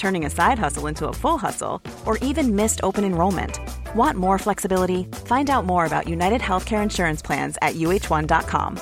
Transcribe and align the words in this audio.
turning 0.00 0.24
a 0.24 0.30
side 0.30 0.58
hustle 0.58 0.86
into 0.86 1.06
a 1.08 1.12
full 1.12 1.38
hustle, 1.38 1.80
or 2.06 2.18
even 2.18 2.56
missed 2.56 2.80
open 2.82 3.04
enrollment. 3.04 3.60
Want 3.94 4.16
more 4.16 4.38
flexibility? 4.38 5.04
Find 5.26 5.50
out 5.50 5.66
more 5.66 5.84
about 5.86 6.08
United 6.08 6.40
Healthcare 6.40 6.82
Insurance 6.82 7.22
Plans 7.22 7.56
at 7.62 7.76
uh1.com. 7.76 8.78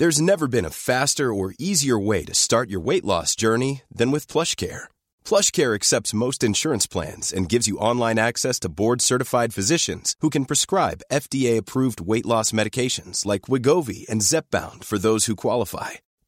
There's 0.00 0.20
never 0.20 0.48
been 0.48 0.64
a 0.64 0.70
faster 0.70 1.32
or 1.32 1.52
easier 1.58 1.98
way 1.98 2.24
to 2.24 2.34
start 2.34 2.70
your 2.70 2.80
weight 2.80 3.04
loss 3.04 3.36
journey 3.36 3.82
than 3.90 4.10
with 4.10 4.32
PlushCare. 4.32 4.84
PlushCare 5.26 5.74
accepts 5.74 6.14
most 6.14 6.42
insurance 6.42 6.86
plans 6.86 7.34
and 7.34 7.50
gives 7.50 7.68
you 7.68 7.76
online 7.76 8.18
access 8.18 8.58
to 8.60 8.70
board-certified 8.70 9.52
physicians 9.52 10.16
who 10.20 10.30
can 10.30 10.46
prescribe 10.46 11.02
FDA-approved 11.12 12.00
weight 12.00 12.24
loss 12.24 12.50
medications 12.52 13.26
like 13.26 13.42
Wigovi 13.42 14.08
and 14.08 14.22
Zepbound 14.22 14.84
for 14.84 14.96
those 14.96 15.26
who 15.26 15.36
qualify. 15.36 15.90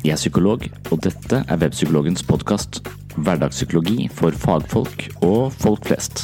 Jeg 0.00 0.14
er 0.14 0.16
psykolog, 0.16 0.62
og 0.88 1.02
dette 1.04 1.42
er 1.44 1.58
Webpsykologens 1.60 2.22
podkast. 2.24 2.78
Hverdagspsykologi 3.20 4.06
for 4.16 4.32
fagfolk 4.32 5.02
og 5.20 5.52
folk 5.52 5.84
flest. 5.84 6.22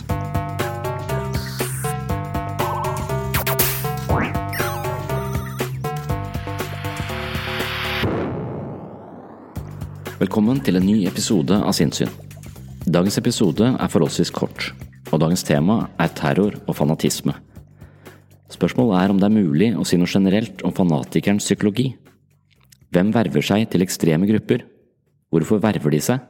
Velkommen 10.22 10.64
til 10.64 10.80
en 10.80 10.88
ny 10.88 11.02
episode 11.04 11.60
av 11.60 11.76
Sinnsyn. 11.76 12.08
Dagens 12.88 13.20
episode 13.20 13.74
er 13.76 13.92
forholdsvis 13.92 14.32
kort, 14.32 14.70
og 15.12 15.20
dagens 15.20 15.44
tema 15.44 15.82
er 16.00 16.16
terror 16.16 16.56
og 16.64 16.80
fanatisme. 16.80 17.36
Spørsmålet 18.48 19.02
er 19.02 19.12
om 19.12 19.20
det 19.20 19.28
er 19.28 19.36
mulig 19.36 19.72
å 19.76 19.84
si 19.84 20.00
noe 20.00 20.08
generelt 20.08 20.64
om 20.64 20.72
fanatikerens 20.72 21.44
psykologi. 21.44 21.90
Hvem 22.94 23.12
verver 23.14 23.44
seg 23.44 23.66
til 23.72 23.84
ekstreme 23.84 24.28
grupper? 24.28 24.64
Hvorfor 25.32 25.60
verver 25.62 25.94
de 25.94 26.00
seg? 26.02 26.22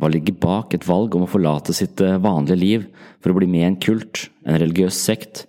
Hva 0.00 0.10
ligger 0.10 0.34
bak 0.42 0.74
et 0.74 0.86
valg 0.88 1.14
om 1.14 1.22
å 1.22 1.30
forlate 1.30 1.74
sitt 1.76 2.00
eh, 2.02 2.18
vanlige 2.18 2.58
liv 2.58 2.86
for 3.22 3.30
å 3.30 3.36
bli 3.38 3.46
med 3.46 3.62
i 3.62 3.68
en 3.68 3.78
kult, 3.78 4.24
en 4.42 4.58
religiøs 4.58 4.96
sekt, 4.98 5.44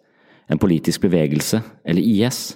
en 0.46 0.62
politisk 0.62 1.08
bevegelse 1.08 1.64
eller 1.82 2.06
IS? 2.06 2.54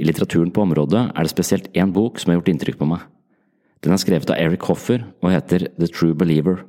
I 0.00 0.04
litteraturen 0.04 0.52
på 0.52 0.64
området 0.64 1.06
er 1.14 1.24
det 1.24 1.32
spesielt 1.32 1.70
én 1.76 1.92
bok 1.96 2.20
som 2.20 2.30
har 2.30 2.38
gjort 2.38 2.52
inntrykk 2.52 2.80
på 2.80 2.88
meg. 2.88 3.06
Den 3.80 3.96
er 3.96 4.00
skrevet 4.00 4.28
av 4.32 4.40
Eric 4.40 4.66
Hoffer 4.68 5.06
og 5.22 5.32
heter 5.32 5.66
The 5.80 5.88
True 5.88 6.16
Believer. 6.16 6.60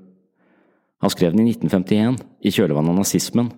Han 1.04 1.12
skrev 1.12 1.36
den 1.36 1.44
i 1.44 1.52
1951, 1.52 2.20
i 2.48 2.52
kjølvannet 2.54 2.94
av 2.94 3.00
nazismen, 3.02 3.52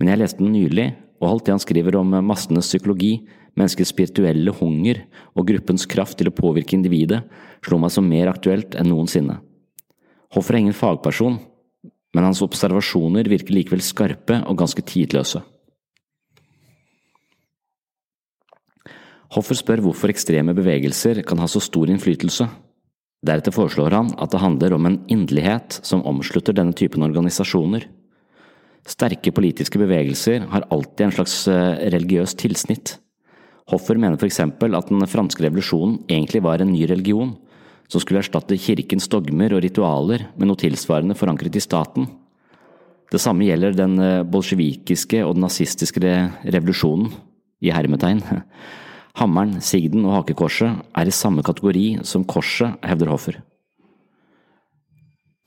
men 0.00 0.10
jeg 0.10 0.18
leste 0.18 0.42
den 0.42 0.54
nylig, 0.56 0.88
og 1.20 1.28
alt 1.28 1.46
det 1.46 1.54
han 1.54 1.62
skriver 1.62 1.98
om 2.00 2.16
massenes 2.24 2.70
psykologi, 2.70 3.20
menneskets 3.58 3.92
spirituelle 3.92 4.54
hunger 4.56 5.02
og 5.34 5.46
gruppens 5.50 5.86
kraft 5.90 6.18
til 6.18 6.30
å 6.30 6.34
påvirke 6.34 6.76
individet, 6.76 7.22
slo 7.64 7.78
meg 7.80 7.92
som 7.92 8.08
mer 8.08 8.30
aktuelt 8.32 8.76
enn 8.78 8.88
noensinne. 8.88 9.38
Hoffer 10.34 10.56
er 10.56 10.64
ingen 10.64 10.76
fagperson, 10.76 11.38
men 12.14 12.26
hans 12.26 12.42
observasjoner 12.42 13.28
virker 13.30 13.54
likevel 13.54 13.82
skarpe 13.84 14.40
og 14.46 14.58
ganske 14.58 14.82
tidløse. 14.86 15.42
Hoffer 19.30 19.54
spør 19.54 19.84
hvorfor 19.84 20.10
ekstreme 20.10 20.56
bevegelser 20.56 21.22
kan 21.26 21.38
ha 21.38 21.46
så 21.50 21.62
stor 21.62 21.90
innflytelse. 21.92 22.48
Deretter 23.26 23.54
foreslår 23.54 23.94
han 23.94 24.10
at 24.18 24.32
det 24.32 24.40
handler 24.42 24.74
om 24.74 24.88
en 24.88 24.98
inderlighet 25.12 25.76
som 25.86 26.02
omslutter 26.08 26.56
denne 26.56 26.74
typen 26.74 27.04
organisasjoner. 27.06 27.84
Sterke 28.88 29.32
politiske 29.34 29.78
bevegelser 29.80 30.46
har 30.50 30.66
alltid 30.72 31.06
en 31.06 31.14
slags 31.18 31.36
eh, 31.50 31.76
religiøst 31.92 32.38
tilsnitt. 32.40 32.96
Hoffer 33.70 34.00
mener 34.00 34.18
eksempel 34.26 34.74
at 34.74 34.88
den 34.90 35.04
franske 35.06 35.44
revolusjonen 35.44 36.00
egentlig 36.10 36.42
var 36.42 36.62
en 36.62 36.72
ny 36.72 36.86
religion, 36.90 37.36
som 37.90 38.02
skulle 38.02 38.22
erstatte 38.22 38.58
kirkens 38.58 39.08
dogmer 39.10 39.52
og 39.54 39.62
ritualer 39.64 40.28
med 40.36 40.48
noe 40.48 40.58
tilsvarende 40.58 41.16
forankret 41.18 41.58
i 41.58 41.62
staten. 41.62 42.08
Det 43.10 43.20
samme 43.20 43.46
gjelder 43.46 43.76
den 43.76 43.98
eh, 43.98 44.22
bolsjevikiske 44.24 45.22
og 45.26 45.36
den 45.36 45.46
nazistiske 45.48 46.16
revolusjonen, 46.46 47.12
i 47.60 47.68
hermetegn. 47.74 48.22
Hammeren, 49.20 49.58
sigden 49.60 50.06
og 50.06 50.14
hakekorset 50.20 50.80
er 50.96 51.10
i 51.10 51.12
samme 51.12 51.44
kategori 51.44 52.00
som 52.08 52.24
korset, 52.24 52.78
hevder 52.86 53.10
Hoffer. 53.12 53.42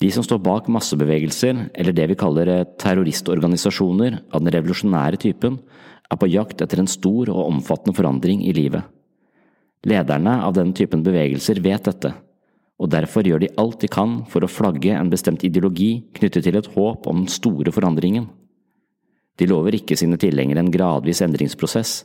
De 0.04 0.10
som 0.12 0.24
står 0.26 0.42
bak 0.44 0.68
massebevegelser, 0.68 1.70
eller 1.80 1.96
det 1.96 2.10
vi 2.12 2.18
kaller 2.20 2.50
eh, 2.52 2.66
terroristorganisasjoner 2.82 4.18
av 4.36 4.44
den 4.44 4.52
revolusjonære 4.52 5.20
typen, 5.22 5.62
er 6.12 6.20
på 6.20 6.28
jakt 6.28 6.60
etter 6.62 6.82
en 6.82 6.92
stor 6.92 7.32
og 7.32 7.46
omfattende 7.46 7.96
forandring 7.96 8.42
i 8.44 8.52
livet. 8.58 8.84
Lederne 9.88 10.36
av 10.44 10.58
denne 10.58 10.76
typen 10.76 11.06
bevegelser 11.06 11.62
vet 11.64 11.88
dette, 11.88 12.12
og 12.84 12.92
derfor 12.92 13.24
gjør 13.24 13.46
de 13.46 13.52
alt 13.60 13.80
de 13.80 13.90
kan 13.92 14.18
for 14.28 14.44
å 14.44 14.52
flagge 14.52 14.92
en 14.98 15.12
bestemt 15.12 15.46
ideologi 15.48 16.04
knyttet 16.20 16.50
til 16.50 16.60
et 16.60 16.72
håp 16.76 17.08
om 17.08 17.24
den 17.24 17.32
store 17.32 17.72
forandringen. 17.72 18.28
De 19.40 19.48
lover 19.48 19.80
ikke 19.80 19.96
sine 20.00 20.20
tilhengere 20.20 20.66
en 20.66 20.74
gradvis 20.74 21.24
endringsprosess, 21.24 22.02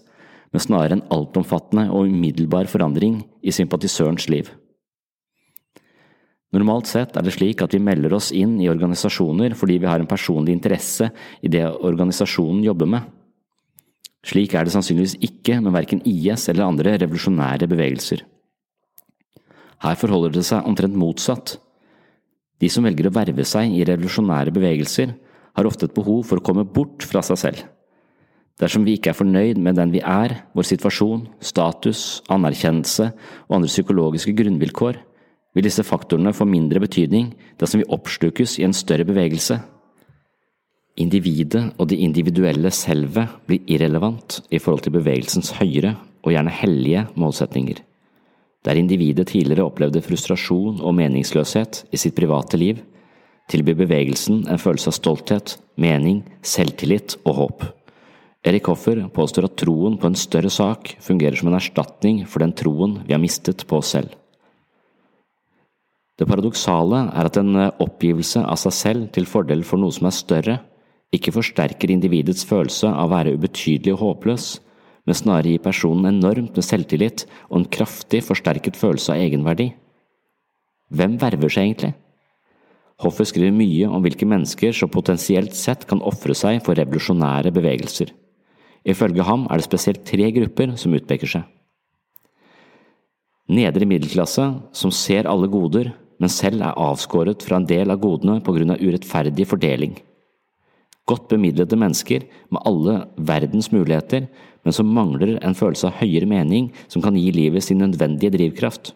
men 0.54 0.64
snarere 0.64 1.00
en 1.00 1.06
altomfattende 1.12 1.88
og 1.90 2.06
umiddelbar 2.08 2.70
forandring 2.70 3.20
i 3.42 3.52
sympatisørens 3.52 4.30
liv. 4.30 4.54
Normalt 6.56 6.88
sett 6.88 7.16
er 7.18 7.24
det 7.24 7.34
slik 7.36 7.60
at 7.60 7.74
vi 7.76 7.82
melder 7.84 8.14
oss 8.16 8.30
inn 8.32 8.56
i 8.62 8.70
organisasjoner 8.72 9.52
fordi 9.58 9.76
vi 9.82 9.88
har 9.90 10.00
en 10.00 10.08
personlig 10.08 10.54
interesse 10.56 11.10
i 11.44 11.50
det 11.52 11.66
organisasjonen 11.66 12.62
jobber 12.64 12.88
med. 12.88 13.04
Slik 14.24 14.56
er 14.56 14.64
det 14.64 14.72
sannsynligvis 14.72 15.18
ikke 15.24 15.60
med 15.62 15.76
verken 15.76 16.00
IS 16.08 16.48
eller 16.48 16.66
andre 16.66 16.96
revolusjonære 17.04 17.68
bevegelser. 17.70 18.24
Her 19.84 19.98
forholder 20.00 20.34
det 20.34 20.44
seg 20.48 20.66
omtrent 20.66 20.96
motsatt. 20.98 21.58
De 22.58 22.70
som 22.72 22.86
velger 22.86 23.06
å 23.06 23.14
verve 23.14 23.44
seg 23.46 23.76
i 23.76 23.84
revolusjonære 23.86 24.54
bevegelser, 24.56 25.12
har 25.58 25.66
ofte 25.66 25.86
et 25.88 25.94
behov 25.94 26.24
for 26.26 26.38
å 26.38 26.44
komme 26.44 26.64
bort 26.66 27.04
fra 27.06 27.22
seg 27.24 27.38
selv. 27.38 27.60
Dersom 28.58 28.82
vi 28.86 28.96
ikke 28.98 29.12
er 29.12 29.18
fornøyd 29.18 29.60
med 29.62 29.76
den 29.78 29.92
vi 29.94 30.00
er, 30.02 30.40
vår 30.54 30.66
situasjon, 30.66 31.28
status, 31.38 32.24
anerkjennelse 32.30 33.12
og 33.46 33.54
andre 33.58 33.70
psykologiske 33.70 34.34
grunnvilkår, 34.38 34.98
vil 35.58 35.66
disse 35.66 35.82
faktorene 35.82 36.30
få 36.36 36.46
mindre 36.46 36.80
betydning 36.84 37.32
dersom 37.58 37.82
vi 37.82 37.90
oppslukes 37.90 38.60
i 38.60 38.66
en 38.68 38.76
større 38.76 39.06
bevegelse. 39.08 39.58
Individet 41.02 41.64
og 41.78 41.88
det 41.90 41.98
individuelle 42.02 42.70
selvet 42.74 43.34
blir 43.46 43.66
irrelevant 43.70 44.38
i 44.50 44.60
forhold 44.62 44.86
til 44.86 44.94
bevegelsens 44.94 45.50
høyere 45.58 45.96
og 46.22 46.30
gjerne 46.34 46.54
hellige 46.54 47.04
målsetninger. 47.18 47.82
Der 48.66 48.78
individet 48.78 49.30
tidligere 49.30 49.66
opplevde 49.66 50.02
frustrasjon 50.02 50.80
og 50.82 50.94
meningsløshet 50.98 51.84
i 51.94 51.98
sitt 51.98 52.16
private 52.18 52.58
liv, 52.58 52.78
tilbyr 53.48 53.78
bevegelsen 53.78 54.44
en 54.50 54.60
følelse 54.60 54.90
av 54.92 54.98
stolthet, 54.98 55.56
mening, 55.80 56.24
selvtillit 56.42 57.16
og 57.24 57.38
håp. 57.38 57.66
Erik 58.46 58.70
Hoffer 58.70 59.00
påstår 59.14 59.48
at 59.48 59.58
troen 59.58 59.98
på 59.98 60.10
en 60.10 60.18
større 60.18 60.50
sak 60.52 60.94
fungerer 61.02 61.38
som 61.38 61.50
en 61.50 61.58
erstatning 61.58 62.24
for 62.26 62.44
den 62.44 62.54
troen 62.54 63.00
vi 63.06 63.14
har 63.14 63.22
mistet 63.22 63.66
på 63.66 63.80
oss 63.80 63.94
selv. 63.96 64.14
Det 66.18 66.26
paradoksale 66.26 67.04
er 67.14 67.28
at 67.28 67.36
en 67.38 67.54
eh, 67.54 67.74
oppgivelse 67.82 68.42
av 68.42 68.58
seg 68.58 68.74
selv 68.74 69.10
til 69.14 69.28
fordel 69.30 69.62
for 69.66 69.78
noe 69.78 69.94
som 69.94 70.08
er 70.10 70.16
større, 70.16 70.56
ikke 71.14 71.32
forsterker 71.32 71.92
individets 71.94 72.44
følelse 72.44 72.90
av 72.90 73.06
å 73.06 73.12
være 73.14 73.36
ubetydelig 73.38 73.94
og 73.94 74.02
håpløs, 74.02 74.48
men 75.08 75.16
snarere 75.16 75.54
gir 75.54 75.62
personen 75.64 76.10
enormt 76.10 76.58
med 76.58 76.66
selvtillit 76.66 77.24
og 77.48 77.60
en 77.60 77.68
kraftig 77.78 78.20
forsterket 78.26 78.76
følelse 78.76 79.14
av 79.14 79.22
egenverdi. 79.22 79.70
Hvem 80.92 81.14
verver 81.22 81.52
seg 81.52 81.68
egentlig? 81.68 81.94
Hoffer 82.98 83.28
skriver 83.30 83.54
mye 83.54 83.86
om 83.86 84.02
hvilke 84.02 84.26
mennesker 84.26 84.74
som 84.74 84.90
potensielt 84.90 85.54
sett 85.54 85.86
kan 85.88 86.02
ofre 86.02 86.34
seg 86.36 86.58
for 86.66 86.76
revolusjonære 86.76 87.54
bevegelser. 87.54 88.10
Ifølge 88.88 89.22
ham 89.22 89.46
er 89.46 89.60
det 89.60 89.68
spesielt 89.68 90.02
tre 90.08 90.28
grupper 90.34 90.74
som 90.80 90.96
utpeker 90.98 91.30
seg. 91.30 91.46
Nedre 93.48 93.86
middelklasse, 93.88 94.44
som 94.76 94.92
ser 94.92 95.30
alle 95.30 95.48
goder, 95.48 95.94
men 96.18 96.32
selv 96.32 96.62
er 96.64 96.78
avskåret 96.78 97.44
fra 97.46 97.58
en 97.58 97.66
del 97.68 97.92
av 97.94 98.00
godene 98.02 98.40
på 98.44 98.54
grunn 98.56 98.74
av 98.74 98.82
urettferdig 98.82 99.46
fordeling. 99.48 99.96
Godt 101.08 101.30
bemidlede 101.30 101.78
mennesker 101.78 102.26
med 102.52 102.64
alle 102.68 102.98
verdens 103.16 103.70
muligheter, 103.72 104.26
men 104.66 104.74
som 104.76 104.90
mangler 104.92 105.38
en 105.40 105.56
følelse 105.56 105.88
av 105.88 106.00
høyere 106.02 106.28
mening 106.28 106.72
som 106.90 107.04
kan 107.04 107.16
gi 107.16 107.30
livet 107.32 107.64
sin 107.64 107.80
nødvendige 107.80 108.34
drivkraft. 108.34 108.92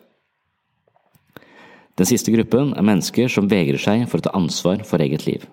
Den 1.96 2.08
siste 2.08 2.32
gruppen 2.34 2.72
er 2.76 2.84
mennesker 2.84 3.30
som 3.32 3.48
vegrer 3.48 3.80
seg 3.80 4.06
for 4.10 4.20
å 4.20 4.26
ta 4.26 4.36
ansvar 4.36 4.84
for 4.88 5.00
eget 5.04 5.26
liv. 5.28 5.44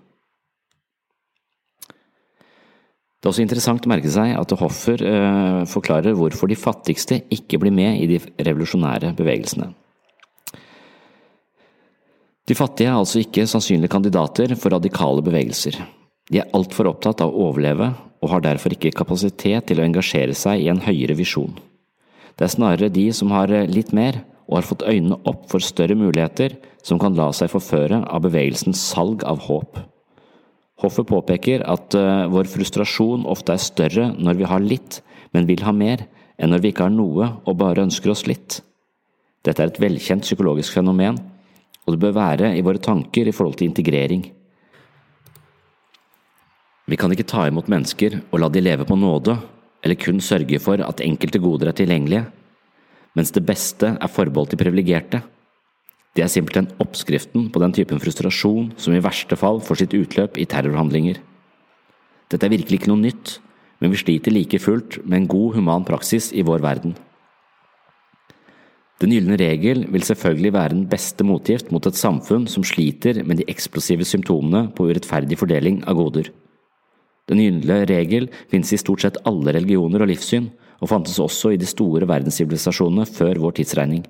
Det 3.20 3.28
er 3.28 3.34
også 3.34 3.44
interessant 3.44 3.84
å 3.84 3.92
merke 3.92 4.12
seg 4.12 4.32
at 4.40 4.54
Hoffer 4.62 5.02
eh, 5.04 5.64
forklarer 5.68 6.16
hvorfor 6.16 6.48
de 6.48 6.56
fattigste 6.56 7.18
ikke 7.36 7.60
blir 7.60 7.74
med 7.76 8.00
i 8.00 8.08
de 8.08 8.20
revolusjonære 8.48 9.12
bevegelsene. 9.18 9.74
De 12.50 12.58
fattige 12.58 12.90
er 12.90 12.98
altså 12.98 13.22
ikke 13.22 13.46
sannsynlige 13.46 13.92
kandidater 13.94 14.56
for 14.58 14.74
radikale 14.74 15.22
bevegelser. 15.22 15.76
De 16.30 16.40
er 16.42 16.50
altfor 16.58 16.90
opptatt 16.90 17.22
av 17.22 17.30
å 17.30 17.50
overleve 17.52 17.92
og 18.20 18.32
har 18.34 18.42
derfor 18.42 18.74
ikke 18.74 18.96
kapasitet 18.98 19.70
til 19.70 19.80
å 19.80 19.86
engasjere 19.86 20.34
seg 20.36 20.64
i 20.64 20.72
en 20.72 20.82
høyere 20.82 21.16
visjon. 21.20 21.54
Det 22.36 22.48
er 22.48 22.56
snarere 22.56 22.90
de 22.94 23.06
som 23.14 23.30
har 23.36 23.54
litt 23.70 23.94
mer 23.94 24.24
og 24.50 24.58
har 24.58 24.66
fått 24.66 24.88
øynene 24.88 25.20
opp 25.30 25.46
for 25.52 25.62
større 25.62 25.94
muligheter, 26.00 26.56
som 26.82 26.98
kan 26.98 27.14
la 27.14 27.30
seg 27.38 27.52
forføre 27.54 28.02
av 28.10 28.24
bevegelsens 28.26 28.82
salg 28.82 29.22
av 29.30 29.44
håp. 29.46 29.78
Hoffet 30.82 31.06
påpeker 31.06 31.62
at 31.70 31.94
uh, 32.00 32.26
vår 32.32 32.50
frustrasjon 32.50 33.28
ofte 33.30 33.54
er 33.54 33.62
større 33.62 34.08
når 34.16 34.40
vi 34.40 34.48
har 34.50 34.64
litt, 34.64 35.02
men 35.36 35.46
vil 35.46 35.62
ha 35.68 35.76
mer, 35.76 36.08
enn 36.40 36.50
når 36.50 36.64
vi 36.64 36.74
ikke 36.74 36.88
har 36.88 36.96
noe 36.96 37.34
og 37.44 37.60
bare 37.60 37.84
ønsker 37.86 38.16
oss 38.16 38.26
litt. 38.26 38.64
Dette 39.46 39.62
er 39.62 39.70
et 39.70 39.82
velkjent 39.84 40.26
psykologisk 40.26 40.80
fenomen, 40.80 41.20
og 41.90 41.96
det 41.96 42.04
bør 42.04 42.20
være 42.20 42.54
i 42.54 42.62
våre 42.62 42.82
tanker 42.82 43.26
i 43.26 43.34
forhold 43.34 43.58
til 43.58 43.72
integrering. 43.72 44.28
Vi 46.90 46.98
kan 46.98 47.10
ikke 47.14 47.26
ta 47.30 47.48
imot 47.50 47.70
mennesker 47.70 48.20
og 48.30 48.40
la 48.42 48.50
de 48.50 48.62
leve 48.62 48.86
på 48.86 48.98
nåde, 48.98 49.36
eller 49.82 49.98
kun 49.98 50.22
sørge 50.22 50.60
for 50.62 50.82
at 50.86 51.02
enkelte 51.02 51.42
goder 51.42 51.72
er 51.72 51.78
tilgjengelige, 51.78 52.28
mens 53.18 53.34
det 53.34 53.46
beste 53.46 53.96
er 53.96 54.14
forbeholdt 54.14 54.54
de 54.54 54.62
privilegerte. 54.62 55.22
Det 56.14 56.26
er 56.26 56.32
simpelthen 56.32 56.70
oppskriften 56.82 57.50
på 57.54 57.62
den 57.62 57.74
typen 57.74 58.02
frustrasjon 58.02 58.72
som 58.78 58.94
i 58.94 59.02
verste 59.02 59.38
fall 59.40 59.62
får 59.66 59.82
sitt 59.82 59.98
utløp 59.98 60.38
i 60.38 60.48
terrorhandlinger. 60.50 61.18
Dette 62.30 62.46
er 62.46 62.54
virkelig 62.54 62.82
ikke 62.82 62.94
noe 62.94 63.02
nytt, 63.02 63.38
men 63.82 63.94
vi 63.94 64.02
sliter 64.02 64.34
like 64.34 64.62
fullt 64.62 65.00
med 65.06 65.24
en 65.24 65.30
god 65.30 65.56
human 65.58 65.86
praksis 65.88 66.34
i 66.34 66.46
vår 66.46 66.62
verden. 66.66 66.98
Den 69.00 69.14
gylne 69.16 69.38
regel 69.40 69.86
vil 69.94 70.04
selvfølgelig 70.04 70.52
være 70.54 70.74
den 70.74 70.86
beste 70.92 71.24
motgift 71.24 71.70
mot 71.72 71.86
et 71.88 71.96
samfunn 71.96 72.50
som 72.52 72.66
sliter 72.68 73.22
med 73.24 73.40
de 73.40 73.48
eksplosive 73.52 74.04
symptomene 74.08 74.68
på 74.76 74.90
urettferdig 74.90 75.38
fordeling 75.40 75.80
av 75.88 75.96
goder. 76.02 76.28
Den 77.32 77.40
gylne 77.40 77.84
regel 77.88 78.28
finnes 78.52 78.74
i 78.74 78.80
stort 78.82 79.06
sett 79.06 79.22
alle 79.30 79.54
religioner 79.56 80.04
og 80.04 80.12
livssyn, 80.12 80.50
og 80.80 80.92
fantes 80.92 81.20
også 81.20 81.54
i 81.54 81.60
de 81.60 81.68
store 81.68 82.08
verdenssivilisasjonene 82.10 83.08
før 83.08 83.40
vår 83.44 83.58
tidsregning. 83.60 84.04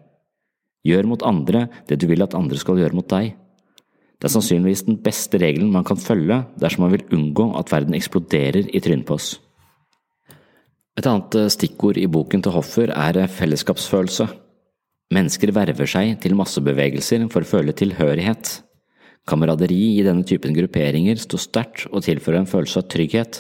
Gjør 0.86 1.10
mot 1.12 1.26
andre 1.28 1.68
det 1.90 2.00
du 2.02 2.08
vil 2.10 2.24
at 2.24 2.38
andre 2.38 2.58
skal 2.58 2.80
gjøre 2.80 2.98
mot 2.98 3.10
deg. 3.10 3.34
Det 4.20 4.28
er 4.28 4.34
sannsynligvis 4.34 4.86
den 4.88 5.00
beste 5.04 5.40
regelen 5.42 5.72
man 5.74 5.86
kan 5.88 6.02
følge 6.02 6.42
dersom 6.60 6.86
man 6.86 6.96
vil 6.96 7.06
unngå 7.16 7.52
at 7.60 7.72
verden 7.72 7.98
eksploderer 7.98 8.68
i 8.74 8.82
trynet 8.84 9.08
på 9.08 9.20
oss. 9.20 9.36
Et 11.00 11.08
annet 11.08 11.54
stikkord 11.54 11.98
i 11.98 12.10
boken 12.12 12.42
til 12.44 12.56
Hoffer 12.58 12.92
er 12.92 13.26
fellesskapsfølelse. 13.32 14.28
Mennesker 15.10 15.50
verver 15.50 15.90
seg 15.90 16.20
til 16.22 16.36
massebevegelser 16.38 17.24
for 17.34 17.42
å 17.42 17.50
føle 17.50 17.74
tilhørighet. 17.74 18.60
Kameraderi 19.30 19.98
i 19.98 20.04
denne 20.06 20.26
typen 20.26 20.54
grupperinger 20.54 21.18
står 21.18 21.42
sterkt 21.42 21.88
og 21.90 22.04
tilfører 22.06 22.44
en 22.44 22.50
følelse 22.50 22.84
av 22.84 22.92
trygghet, 22.94 23.40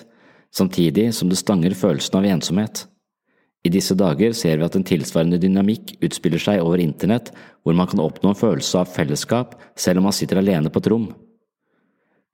samtidig 0.49 1.11
som 1.13 1.29
det 1.29 1.37
stanger 1.37 1.77
følelsen 1.77 2.17
av 2.17 2.25
ensomhet. 2.31 2.87
I 3.61 3.69
disse 3.69 3.93
dager 3.93 4.33
ser 4.33 4.57
vi 4.57 4.65
at 4.65 4.75
en 4.79 4.87
tilsvarende 4.87 5.37
dynamikk 5.41 5.97
utspiller 6.05 6.41
seg 6.41 6.63
over 6.63 6.81
internett, 6.81 7.29
hvor 7.61 7.75
man 7.77 7.89
kan 7.91 8.01
oppnå 8.01 8.31
en 8.31 8.41
følelse 8.41 8.81
av 8.81 8.89
fellesskap 8.93 9.57
selv 9.77 10.01
om 10.01 10.07
man 10.09 10.15
sitter 10.15 10.39
alene 10.41 10.71
på 10.73 10.81
et 10.81 10.89
rom. 10.89 11.09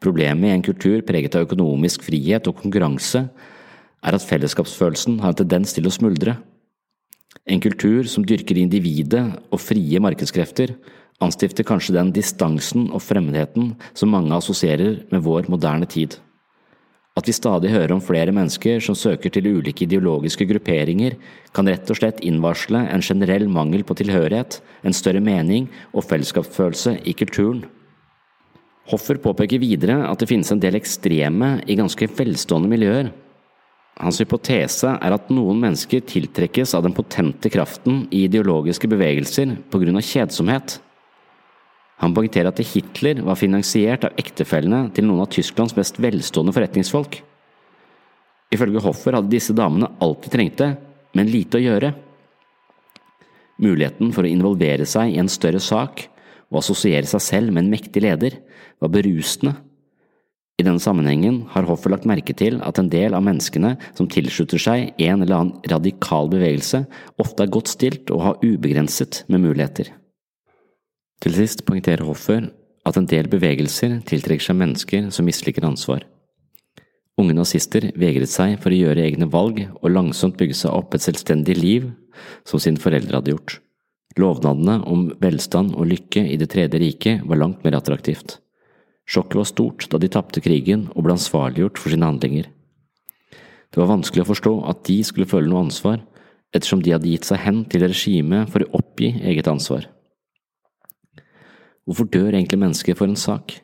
Problemet 0.03 0.47
i 0.47 0.53
en 0.53 0.63
kultur 0.63 1.01
preget 1.07 1.35
av 1.35 1.47
økonomisk 1.47 2.03
frihet 2.07 2.47
og 2.47 2.59
konkurranse 2.61 3.25
er 4.05 4.15
at 4.15 4.27
fellesskapsfølelsen 4.29 5.19
har 5.23 5.33
en 5.33 5.43
tendens 5.43 5.73
til 5.73 5.89
å 5.89 5.93
smuldre. 5.93 6.37
En 7.45 7.61
kultur 7.61 8.07
som 8.09 8.25
dyrker 8.25 8.57
individet 8.57 9.23
og 9.53 9.61
frie 9.61 9.99
markedskrefter, 10.01 10.73
anstifter 11.21 11.65
kanskje 11.67 11.93
den 11.95 12.09
distansen 12.15 12.87
og 12.89 13.03
fremmedheten 13.05 13.75
som 13.93 14.11
mange 14.11 14.33
assosierer 14.35 15.03
med 15.11 15.23
vår 15.25 15.51
moderne 15.53 15.85
tid. 15.85 16.17
At 17.15 17.29
vi 17.29 17.35
stadig 17.37 17.69
hører 17.71 17.93
om 17.95 18.01
flere 18.03 18.33
mennesker 18.35 18.81
som 18.83 18.97
søker 18.97 19.31
til 19.31 19.47
ulike 19.47 19.85
ideologiske 19.85 20.47
grupperinger, 20.49 21.15
kan 21.55 21.69
rett 21.69 21.87
og 21.87 22.01
slett 22.01 22.19
innvarsle 22.25 22.81
en 22.91 23.05
generell 23.05 23.47
mangel 23.47 23.85
på 23.87 23.95
tilhørighet, 23.95 24.59
en 24.83 24.97
større 24.97 25.21
mening 25.23 25.69
og 25.93 26.03
fellesskapsfølelse 26.09 26.97
i 27.07 27.13
kulturen. 27.15 27.63
Hoffer 28.91 29.21
påpeker 29.21 29.61
videre 29.63 30.01
at 30.09 30.19
det 30.19 30.27
finnes 30.29 30.51
en 30.51 30.59
del 30.61 30.75
ekstreme 30.77 31.55
i 31.65 31.77
ganske 31.79 32.09
velstående 32.19 32.69
miljøer, 32.73 33.13
hans 34.01 34.19
hypotese 34.19 34.91
er 34.99 35.15
at 35.15 35.29
noen 35.31 35.61
mennesker 35.61 36.03
tiltrekkes 36.07 36.73
av 36.75 36.83
den 36.85 36.95
potente 36.95 37.51
kraften 37.51 38.03
i 38.11 38.25
ideologiske 38.27 38.89
bevegelser 38.91 39.55
på 39.71 39.79
grunn 39.81 39.99
av 39.99 40.05
kjedsomhet. 40.05 40.79
Han 42.03 42.15
poengterer 42.15 42.51
at 42.51 42.59
Hitler 42.73 43.21
var 43.23 43.39
finansiert 43.39 44.03
av 44.07 44.17
ektefellene 44.19 44.89
til 44.95 45.07
noen 45.07 45.23
av 45.23 45.31
Tysklands 45.31 45.77
mest 45.77 45.99
velstående 46.03 46.51
forretningsfolk. 46.55 47.21
Ifølge 48.55 48.83
Hoffer 48.83 49.15
hadde 49.15 49.31
disse 49.31 49.55
damene 49.55 49.93
alltid 50.03 50.33
trengt 50.33 50.59
det, 50.59 50.73
men 51.15 51.31
lite 51.31 51.59
å 51.59 51.63
gjøre. 51.63 51.93
Muligheten 53.63 54.11
for 54.11 54.27
å 54.27 54.31
involvere 54.31 54.83
seg 54.89 55.13
i 55.13 55.21
en 55.21 55.31
større 55.31 55.63
sak 55.63 56.09
og 56.51 56.59
assosiere 56.59 57.07
seg 57.07 57.23
selv 57.23 57.55
med 57.55 57.63
en 57.63 57.71
mektig 57.71 58.03
leder 58.03 58.35
var 58.83 58.91
berusende 58.91 59.55
i 60.55 60.63
denne 60.63 60.79
sammenhengen 60.79 61.41
har 61.51 61.67
hoffet 61.67 61.91
lagt 61.91 62.07
merke 62.07 62.33
til 62.37 62.61
at 62.63 62.79
en 62.79 62.87
del 62.91 63.15
av 63.17 63.23
menneskene 63.25 63.73
som 63.97 64.07
tilslutter 64.11 64.61
seg 64.61 64.93
en 65.03 65.25
eller 65.25 65.35
annen 65.35 65.71
radikal 65.71 66.29
bevegelse, 66.31 66.85
ofte 67.19 67.43
er 67.43 67.51
godt 67.51 67.73
stilt 67.73 68.11
og 68.15 68.23
har 68.23 68.39
ubegrenset 68.45 69.25
med 69.27 69.43
muligheter. 69.43 69.91
Til 71.23 71.35
sist 71.35 71.65
poengterer 71.67 72.07
Hoffer 72.07 72.47
at 72.85 72.99
en 72.99 73.07
del 73.09 73.27
bevegelser 73.31 73.97
tiltrekker 74.07 74.47
seg 74.47 74.59
mennesker 74.61 75.09
som 75.11 75.27
misliker 75.27 75.67
ansvar. 75.67 76.05
Unge 77.19 77.35
nazister 77.35 77.89
vegret 77.99 78.31
seg 78.31 78.55
for 78.63 78.71
å 78.71 78.79
gjøre 78.79 79.03
egne 79.03 79.27
valg 79.31 79.61
og 79.65 79.91
langsomt 79.91 80.39
bygge 80.39 80.57
seg 80.61 80.75
opp 80.75 80.95
et 80.95 81.03
selvstendig 81.03 81.55
liv 81.59 81.91
som 82.47 82.63
sine 82.63 82.79
foreldre 82.79 83.19
hadde 83.19 83.35
gjort. 83.35 83.59
Lovnadene 84.19 84.79
om 84.87 85.09
velstand 85.19 85.75
og 85.75 85.89
lykke 85.91 86.23
i 86.31 86.39
Det 86.39 86.47
tredje 86.51 86.79
riket 86.79 87.27
var 87.27 87.39
langt 87.41 87.63
mer 87.67 87.75
attraktivt. 87.79 88.37
Sjokket 89.05 89.37
var 89.37 89.49
stort 89.49 89.87
da 89.91 89.99
de 90.01 90.09
tapte 90.09 90.41
krigen 90.41 90.87
og 90.95 91.05
ble 91.05 91.15
ansvarliggjort 91.15 91.81
for 91.81 91.93
sine 91.93 92.07
handlinger. 92.09 92.49
Det 93.69 93.81
var 93.81 93.91
vanskelig 93.91 94.23
å 94.23 94.29
forstå 94.31 94.53
at 94.71 94.85
de 94.87 95.01
skulle 95.05 95.29
føle 95.29 95.51
noe 95.51 95.65
ansvar, 95.67 95.99
ettersom 96.55 96.81
de 96.81 96.93
hadde 96.95 97.11
gitt 97.11 97.27
seg 97.27 97.41
hen 97.43 97.63
til 97.69 97.83
regimet 97.85 98.49
for 98.53 98.63
å 98.63 98.79
oppgi 98.79 99.11
eget 99.19 99.49
ansvar. 99.51 99.89
Hvorfor 101.85 102.09
dør 102.09 102.33
egentlig 102.33 102.61
mennesker 102.61 102.97
for 102.97 103.11
en 103.11 103.19
sak? 103.19 103.59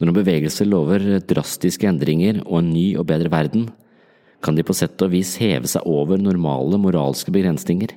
Når 0.00 0.10
en 0.10 0.16
bevegelse 0.16 0.66
lover 0.66 1.04
drastiske 1.24 1.86
endringer 1.88 2.42
og 2.44 2.58
en 2.58 2.72
ny 2.72 2.86
og 2.98 3.06
bedre 3.08 3.30
verden, 3.32 3.68
kan 4.44 4.56
de 4.56 4.64
på 4.66 4.74
sett 4.76 5.00
og 5.04 5.12
vis 5.14 5.36
heve 5.40 5.68
seg 5.70 5.86
over 5.88 6.20
normale 6.20 6.78
moralske 6.80 7.32
begrensninger. 7.32 7.94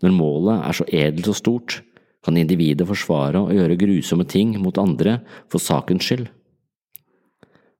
Når 0.00 0.14
målet 0.16 0.62
er 0.64 0.76
så 0.78 0.86
edelt 0.88 1.28
og 1.28 1.36
stort, 1.36 1.80
kan 2.24 2.36
individet 2.36 2.86
forsvare 2.88 3.40
og 3.40 3.54
gjøre 3.56 3.78
grusomme 3.80 4.26
ting 4.28 4.52
mot 4.60 4.76
andre 4.80 5.18
for 5.50 5.62
sakens 5.62 6.06
skyld. 6.06 6.28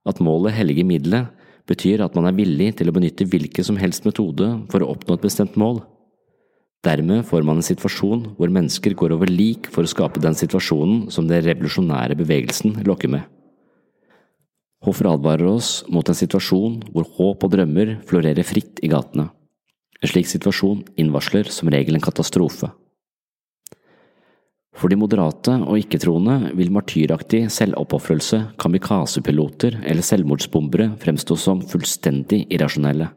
At 0.08 0.20
målet 0.24 0.56
helliger 0.56 0.86
middelet, 0.88 1.28
betyr 1.70 2.02
at 2.02 2.16
man 2.18 2.26
er 2.26 2.34
villig 2.34 2.72
til 2.80 2.90
å 2.90 2.94
benytte 2.96 3.28
hvilken 3.30 3.66
som 3.66 3.78
helst 3.78 4.06
metode 4.08 4.48
for 4.72 4.82
å 4.82 4.90
oppnå 4.94 5.14
et 5.16 5.26
bestemt 5.26 5.58
mål. 5.60 5.82
Dermed 6.82 7.26
får 7.28 7.44
man 7.44 7.60
en 7.60 7.66
situasjon 7.66 8.24
hvor 8.38 8.50
mennesker 8.50 8.96
går 8.96 9.12
over 9.14 9.30
lik 9.30 9.68
for 9.70 9.84
å 9.84 9.92
skape 9.92 10.22
den 10.24 10.34
situasjonen 10.38 11.10
som 11.12 11.28
den 11.28 11.44
revolusjonære 11.44 12.16
bevegelsen 12.18 12.80
lokker 12.88 13.12
med. 13.12 13.26
Hoffer 14.80 15.10
advarer 15.10 15.44
oss 15.50 15.82
mot 15.92 16.08
en 16.08 16.16
situasjon 16.16 16.78
hvor 16.88 17.04
håp 17.18 17.44
og 17.44 17.52
drømmer 17.52 17.98
florerer 18.08 18.48
fritt 18.48 18.80
i 18.80 18.88
gatene. 18.88 19.28
En 20.00 20.08
slik 20.08 20.30
situasjon 20.30 20.86
innvarsler 20.96 21.52
som 21.52 21.68
regel 21.68 21.98
en 21.98 22.06
katastrofe. 22.06 22.70
For 24.78 24.90
de 24.90 24.98
moderate 24.98 25.56
og 25.66 25.80
ikke-troende 25.80 26.52
vil 26.56 26.70
martyraktig 26.72 27.42
selvoppofrelse, 27.52 28.42
kamikazepiloter 28.60 29.80
eller 29.82 30.06
selvmordsbombere 30.06 30.92
fremstå 31.02 31.36
som 31.38 31.64
fullstendig 31.66 32.44
irrasjonelle. 32.54 33.10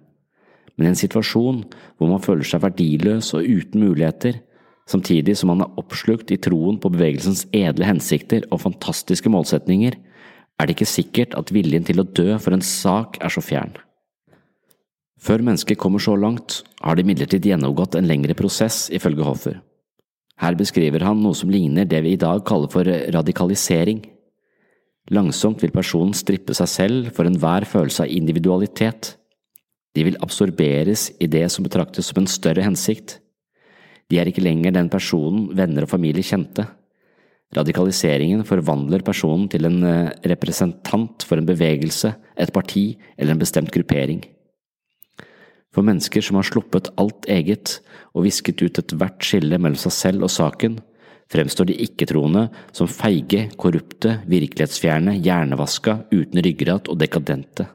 Men 0.74 0.88
i 0.88 0.92
en 0.94 0.98
situasjon 0.98 1.62
hvor 2.00 2.10
man 2.10 2.24
føler 2.24 2.48
seg 2.48 2.64
verdiløs 2.64 3.30
og 3.38 3.46
uten 3.46 3.86
muligheter, 3.86 4.40
samtidig 4.90 5.38
som 5.40 5.54
man 5.54 5.62
er 5.64 5.78
oppslukt 5.80 6.34
i 6.34 6.40
troen 6.42 6.80
på 6.82 6.92
bevegelsens 6.96 7.46
edle 7.54 7.88
hensikter 7.88 8.48
og 8.50 8.64
fantastiske 8.66 9.30
målsetninger, 9.32 9.96
er 10.60 10.68
det 10.68 10.76
ikke 10.76 10.90
sikkert 10.90 11.38
at 11.38 11.54
viljen 11.54 11.86
til 11.86 12.02
å 12.02 12.08
dø 12.08 12.34
for 12.42 12.56
en 12.56 12.66
sak 12.66 13.22
er 13.22 13.34
så 13.34 13.42
fjern. 13.46 13.78
Før 15.24 15.46
mennesket 15.46 15.80
kommer 15.80 16.02
så 16.04 16.18
langt, 16.20 16.64
har 16.82 16.98
det 16.98 17.06
imidlertid 17.06 17.46
gjennomgått 17.48 17.96
en 17.96 18.10
lengre 18.10 18.36
prosess, 18.36 18.90
ifølge 18.92 19.24
Hoffer. 19.24 19.62
Her 20.42 20.58
beskriver 20.58 21.06
han 21.06 21.22
noe 21.22 21.38
som 21.38 21.52
ligner 21.54 21.86
det 21.86 22.02
vi 22.06 22.16
i 22.16 22.20
dag 22.20 22.42
kaller 22.48 22.72
for 22.74 22.88
radikalisering. 22.88 24.02
Langsomt 25.14 25.62
vil 25.64 25.74
personen 25.76 26.16
strippe 26.16 26.56
seg 26.58 26.70
selv 26.72 27.12
for 27.16 27.28
enhver 27.28 27.68
følelse 27.70 28.06
av 28.06 28.14
individualitet. 28.14 29.16
De 29.94 30.06
vil 30.08 30.18
absorberes 30.26 31.12
i 31.22 31.28
det 31.30 31.46
som 31.54 31.66
betraktes 31.66 32.10
som 32.10 32.24
en 32.24 32.32
større 32.32 32.64
hensikt. 32.66 33.20
De 34.10 34.20
er 34.20 34.30
ikke 34.30 34.44
lenger 34.44 34.74
den 34.76 34.90
personen 34.92 35.52
venner 35.58 35.86
og 35.86 35.92
familie 35.94 36.26
kjente. 36.26 36.66
Radikaliseringen 37.54 38.42
forvandler 38.48 39.06
personen 39.06 39.46
til 39.52 39.68
en 39.70 39.84
eh, 39.86 40.14
representant 40.32 41.26
for 41.28 41.38
en 41.38 41.46
bevegelse, 41.46 42.16
et 42.34 42.54
parti 42.54 42.96
eller 43.18 43.36
en 43.36 43.44
bestemt 43.44 43.70
gruppering. 43.74 44.24
For 45.74 45.86
mennesker 45.86 46.22
som 46.22 46.38
har 46.38 46.48
sluppet 46.48 46.92
alt 47.02 47.26
eget 47.32 47.80
og 48.14 48.28
visket 48.28 48.62
ut 48.62 48.80
ethvert 48.80 49.26
skille 49.26 49.58
mellom 49.58 49.80
seg 49.82 49.96
selv 49.96 50.28
og 50.28 50.34
saken, 50.34 50.78
fremstår 51.34 51.72
de 51.72 51.78
ikke-troende 51.88 52.48
som 52.76 52.90
feige, 52.92 53.48
korrupte, 53.58 54.20
virkelighetsfjerne, 54.30 55.16
hjernevaska, 55.24 56.04
uten 56.14 56.44
ryggrad 56.46 56.92
og 56.92 57.00
dekadente. 57.02 57.68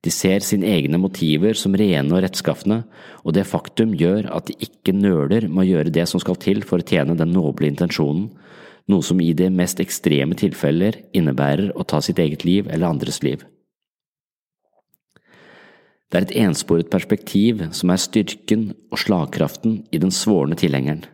De 0.00 0.10
ser 0.10 0.40
sine 0.40 0.64
egne 0.72 0.96
motiver 0.98 1.54
som 1.60 1.74
rene 1.76 2.14
og 2.14 2.22
rettskafne, 2.24 2.80
og 3.20 3.34
det 3.36 3.44
faktum 3.46 3.92
gjør 4.00 4.30
at 4.32 4.48
de 4.48 4.56
ikke 4.64 4.96
nøler 4.96 5.46
med 5.48 5.66
å 5.66 5.68
gjøre 5.68 5.92
det 5.92 6.06
som 6.08 6.22
skal 6.22 6.40
til 6.40 6.64
for 6.64 6.80
å 6.80 6.88
tjene 6.88 7.18
den 7.18 7.34
noble 7.36 7.68
intensjonen, 7.68 8.30
noe 8.90 9.04
som 9.06 9.20
i 9.22 9.30
de 9.36 9.50
mest 9.52 9.78
ekstreme 9.84 10.34
tilfeller 10.40 10.96
innebærer 11.14 11.74
å 11.76 11.84
ta 11.86 12.00
sitt 12.02 12.18
eget 12.18 12.46
liv 12.48 12.66
eller 12.72 12.88
andres 12.88 13.20
liv. 13.22 13.44
Det 16.10 16.18
er 16.18 16.26
et 16.26 16.36
ensporet 16.42 16.90
perspektiv 16.90 17.62
som 17.76 17.92
er 17.94 18.00
styrken 18.02 18.72
og 18.90 18.98
slagkraften 18.98 19.84
i 19.94 20.00
den 20.02 20.10
svorne 20.10 20.58
tilhengeren. 20.58 21.04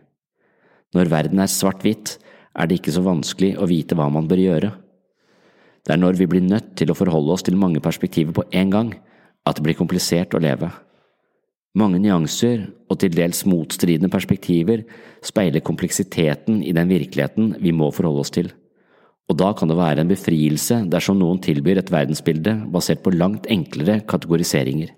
Når 0.97 1.11
verden 1.11 1.41
er 1.43 1.51
svart-hvitt, 1.51 2.15
er 2.57 2.65
det 2.65 2.79
ikke 2.79 2.95
så 2.95 3.03
vanskelig 3.05 3.53
å 3.61 3.67
vite 3.69 3.93
hva 3.97 4.07
man 4.09 4.25
bør 4.29 4.41
gjøre. 4.41 4.71
Det 5.85 5.93
er 5.93 6.01
når 6.01 6.17
vi 6.17 6.27
blir 6.31 6.41
nødt 6.41 6.73
til 6.79 6.89
å 6.89 6.97
forholde 6.97 7.35
oss 7.35 7.45
til 7.45 7.59
mange 7.59 7.79
perspektiver 7.83 8.33
på 8.33 8.47
en 8.57 8.73
gang, 8.73 8.89
at 9.45 9.59
det 9.59 9.67
blir 9.67 9.77
komplisert 9.77 10.33
å 10.33 10.41
leve. 10.41 10.71
Mange 11.77 12.01
nyanser 12.01 12.65
og 12.89 12.97
til 12.97 13.13
dels 13.13 13.43
motstridende 13.45 14.09
perspektiver 14.09 14.81
speiler 15.23 15.61
kompleksiteten 15.61 16.63
i 16.65 16.73
den 16.73 16.89
virkeligheten 16.89 17.53
vi 17.61 17.71
må 17.75 17.91
forholde 17.93 18.25
oss 18.25 18.33
til, 18.33 18.49
og 19.27 19.35
da 19.39 19.49
kan 19.55 19.67
det 19.67 19.75
være 19.75 20.03
en 20.03 20.11
befrielse 20.11 20.79
dersom 20.91 21.19
noen 21.19 21.41
tilbyr 21.43 21.81
et 21.81 21.91
verdensbilde 21.91 22.53
basert 22.71 23.03
på 23.03 23.11
langt 23.15 23.49
enklere 23.51 23.99
kategoriseringer. 24.07 24.93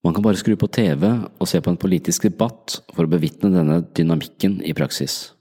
Man 0.00 0.16
kan 0.16 0.24
bare 0.24 0.40
skru 0.40 0.54
på 0.56 0.70
TV 0.72 1.04
og 1.04 1.48
se 1.48 1.60
på 1.60 1.72
en 1.72 1.80
politisk 1.80 2.24
debatt 2.30 2.78
for 2.94 3.04
å 3.04 3.12
bevitne 3.12 3.52
denne 3.52 3.82
dynamikken 3.96 4.62
i 4.64 4.72
praksis. 4.76 5.34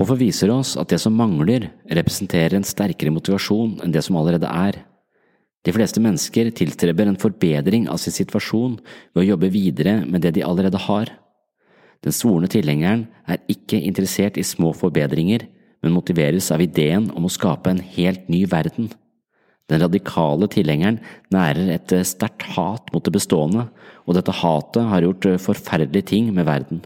Hoffer 0.00 0.18
viser 0.18 0.50
oss 0.50 0.72
at 0.80 0.90
det 0.90 0.98
som 1.02 1.14
mangler, 1.14 1.68
representerer 1.86 2.56
en 2.56 2.66
sterkere 2.66 3.12
motivasjon 3.12 3.76
enn 3.84 3.94
det 3.94 4.02
som 4.02 4.16
allerede 4.18 4.48
er. 4.48 4.80
De 5.62 5.70
fleste 5.70 6.02
mennesker 6.02 6.50
tilstreber 6.58 7.06
en 7.06 7.20
forbedring 7.20 7.86
av 7.92 8.00
sin 8.02 8.14
situasjon 8.16 8.80
ved 9.12 9.22
å 9.22 9.28
jobbe 9.28 9.52
videre 9.52 10.00
med 10.02 10.24
det 10.24 10.32
de 10.34 10.42
allerede 10.42 10.80
har. 10.88 11.12
Den 12.02 12.16
svorne 12.16 12.48
tilhengeren 12.50 13.04
er 13.30 13.44
ikke 13.52 13.78
interessert 13.78 14.40
i 14.40 14.46
små 14.46 14.72
forbedringer, 14.74 15.44
men 15.82 15.94
motiveres 15.94 16.50
av 16.54 16.62
ideen 16.62 17.10
om 17.16 17.26
å 17.26 17.32
skape 17.32 17.72
en 17.72 17.82
helt 17.96 18.28
ny 18.30 18.44
verden. 18.50 18.90
Den 19.70 19.82
radikale 19.82 20.48
tilhengeren 20.50 21.00
nærer 21.32 21.74
et 21.76 21.94
sterkt 22.06 22.46
hat 22.56 22.90
mot 22.94 23.04
det 23.04 23.14
bestående, 23.14 23.68
og 24.06 24.16
dette 24.18 24.34
hatet 24.42 24.88
har 24.90 25.06
gjort 25.06 25.28
forferdelige 25.42 26.10
ting 26.12 26.32
med 26.34 26.46
verden. 26.48 26.82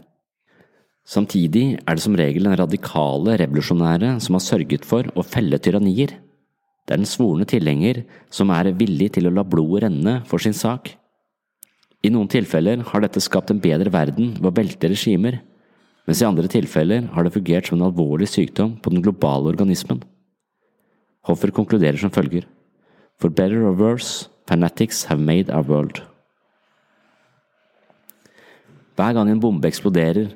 Samtidig 1.07 1.79
er 1.79 1.95
det 1.95 2.03
som 2.03 2.15
regel 2.19 2.49
den 2.49 2.57
radikale 2.59 3.37
revolusjonære 3.39 4.17
som 4.23 4.35
har 4.35 4.43
sørget 4.43 4.85
for 4.85 5.07
å 5.15 5.23
felle 5.23 5.59
tyrannier. 5.63 6.17
Det 6.83 6.95
er 6.95 6.99
den 6.99 7.09
svorne 7.09 7.47
tilhenger 7.47 8.01
som 8.31 8.51
er 8.55 8.73
villig 8.75 9.13
til 9.15 9.29
å 9.29 9.33
la 9.35 9.45
blodet 9.47 9.85
renne 9.85 10.17
for 10.27 10.43
sin 10.43 10.55
sak. 10.55 10.91
I 12.03 12.11
noen 12.13 12.29
tilfeller 12.31 12.83
har 12.91 13.03
dette 13.03 13.23
skapt 13.23 13.51
en 13.51 13.61
bedre 13.63 13.91
verden 13.91 14.35
ved 14.37 14.49
å 14.51 14.55
velte 14.59 14.91
regimer, 14.91 15.39
mens 16.07 16.21
i 16.23 16.27
andre 16.27 16.47
tilfeller 16.47 17.09
har 17.13 17.25
det 17.25 17.33
fungert 17.35 17.67
som 17.67 17.77
en 17.77 17.89
alvorlig 17.89 18.29
sykdom 18.31 18.77
på 18.79 18.93
den 18.93 19.03
globale 19.03 19.51
organismen. 19.51 19.99
Hoffer 21.27 21.51
konkluderer 21.51 21.99
som 21.99 22.13
følger. 22.13 22.47
For 23.19 23.29
better 23.29 23.65
or 23.67 23.75
worse, 23.75 24.29
fanatics 24.47 25.03
have 25.11 25.19
made 25.19 25.51
our 25.51 25.67
world. 25.67 25.99
Hver 28.95 29.13
gang 29.13 29.29
en 29.29 29.41
bombe 29.41 29.67
eksploderer, 29.67 30.31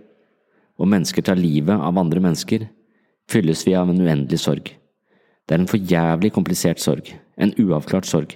og 0.78 0.90
mennesker 0.90 1.24
tar 1.24 1.40
livet 1.40 1.78
av 1.78 1.98
andre 1.98 2.20
mennesker, 2.22 2.68
fylles 3.32 3.64
vi 3.66 3.78
av 3.78 3.90
en 3.90 4.02
uendelig 4.02 4.42
sorg. 4.44 4.74
Det 5.48 5.56
er 5.56 5.62
en 5.62 5.72
forjævlig 5.72 6.34
komplisert 6.36 6.82
sorg, 6.84 7.14
en 7.38 7.54
uavklart 7.62 8.10
sorg. 8.10 8.36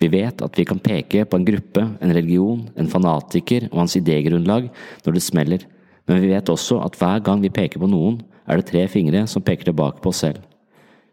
Vi 0.00 0.10
vet 0.12 0.42
at 0.44 0.58
vi 0.58 0.66
kan 0.68 0.82
peke 0.82 1.24
på 1.24 1.38
en 1.38 1.46
gruppe, 1.46 1.86
en 2.00 2.12
religion, 2.12 2.66
en 2.76 2.90
fanatiker 2.90 3.70
og 3.70 3.84
hans 3.84 3.96
idégrunnlag 3.96 4.68
når 5.06 5.16
det 5.16 5.24
smeller, 5.24 5.64
men 6.06 6.22
vi 6.22 6.30
vet 6.30 6.50
også 6.52 6.80
at 6.84 6.96
hver 7.00 7.22
gang 7.26 7.42
vi 7.42 7.52
peker 7.52 7.82
på 7.82 7.90
noen, 7.90 8.20
er 8.46 8.60
det 8.60 8.68
tre 8.70 8.84
fingre 8.90 9.24
som 9.30 9.42
peker 9.42 9.70
tilbake 9.70 10.02
på 10.02 10.12
oss 10.12 10.22
selv. 10.22 10.44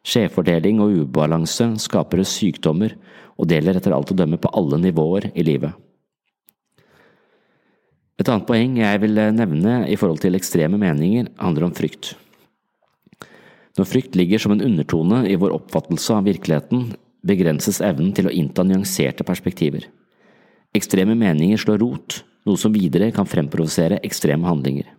Skjevfordeling 0.03 0.81
og 0.83 0.97
ubalanse 1.03 1.69
skaper 1.81 2.21
sykdommer, 2.27 2.97
og 3.33 3.49
deler 3.49 3.79
etter 3.79 3.95
alt 3.95 4.11
å 4.13 4.17
dømme 4.17 4.37
på 4.37 4.51
alle 4.53 4.77
nivåer 4.77 5.31
i 5.33 5.45
livet. 5.45 5.73
Et 8.21 8.29
annet 8.29 8.45
poeng 8.45 8.75
jeg 8.77 8.99
vil 9.01 9.17
nevne 9.33 9.79
i 9.89 9.95
forhold 9.97 10.21
til 10.21 10.37
ekstreme 10.37 10.77
meninger, 10.77 11.31
handler 11.41 11.65
om 11.65 11.73
frykt. 11.73 12.13
Når 13.79 13.89
frykt 13.89 14.17
ligger 14.19 14.43
som 14.43 14.53
en 14.53 14.61
undertone 14.61 15.23
i 15.25 15.37
vår 15.39 15.55
oppfattelse 15.55 16.13
av 16.13 16.27
virkeligheten, 16.29 16.91
begrenses 17.25 17.81
evnen 17.81 18.11
til 18.13 18.29
å 18.29 18.35
innta 18.35 18.65
nyanserte 18.67 19.25
perspektiver. 19.25 19.87
Ekstreme 20.77 21.15
meninger 21.17 21.57
slår 21.57 21.81
rot, 21.81 22.19
noe 22.47 22.59
som 22.59 22.73
videre 22.75 23.11
kan 23.15 23.27
fremprovosere 23.29 24.01
ekstreme 24.03 24.47
handlinger. 24.47 24.89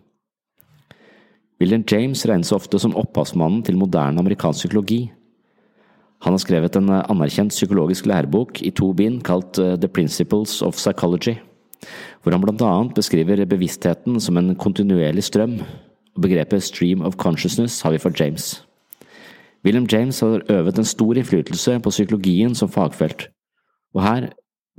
William 1.61 1.85
James 1.87 2.25
regnes 2.27 2.51
ofte 2.51 2.79
som 2.81 2.95
opphavsmannen 2.99 3.63
til 3.63 3.77
moderne 3.79 4.19
amerikansk 4.19 4.65
psykologi. 4.65 5.05
Han 6.25 6.35
har 6.35 6.41
skrevet 6.43 6.75
en 6.75 6.91
anerkjent 6.97 7.53
psykologisk 7.53 8.07
lærebok 8.09 8.61
i 8.65 8.73
to 8.75 8.91
bind 8.97 9.21
kalt 9.23 9.59
eh, 9.61 9.75
The 9.79 9.87
Principles 9.87 10.61
of 10.65 10.75
Psychology, 10.75 11.37
hvor 12.23 12.35
han 12.35 12.43
blant 12.43 12.63
annet 12.65 12.95
beskriver 12.97 13.45
bevisstheten 13.47 14.19
som 14.19 14.37
en 14.37 14.55
kontinuerlig 14.59 15.23
strøm, 15.23 15.59
og 16.15 16.23
begrepet 16.23 16.63
stream 16.63 17.01
of 17.01 17.15
consciousness 17.19 17.81
har 17.83 17.91
vi 17.91 18.01
for 18.03 18.15
James. 18.19 18.63
William 19.65 19.87
James 19.91 20.19
har 20.19 20.43
øvet 20.49 20.77
en 20.77 20.85
stor 20.85 21.17
innflytelse 21.17 21.79
på 21.79 21.89
psykologien 21.89 22.55
som 22.55 22.69
fagfelt, 22.69 23.29
og 23.93 24.03
her 24.03 24.29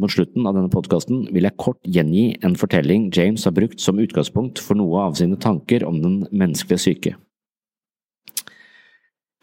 mot 0.00 0.12
slutten 0.12 0.47
av 0.47 0.57
denne 0.57 0.73
podkasten 0.73 1.25
vil 1.33 1.47
jeg 1.49 1.57
kort 1.61 1.81
gjengi 1.88 2.37
en 2.45 2.57
fortelling 2.59 3.09
James 3.15 3.47
har 3.49 3.55
brukt 3.57 3.81
som 3.81 4.00
utgangspunkt 4.03 4.61
for 4.62 4.79
noe 4.79 5.07
av 5.09 5.17
sine 5.19 5.38
tanker 5.41 5.87
om 5.88 6.03
den 6.03 6.19
menneskelige 6.31 6.83
syke. 6.83 7.15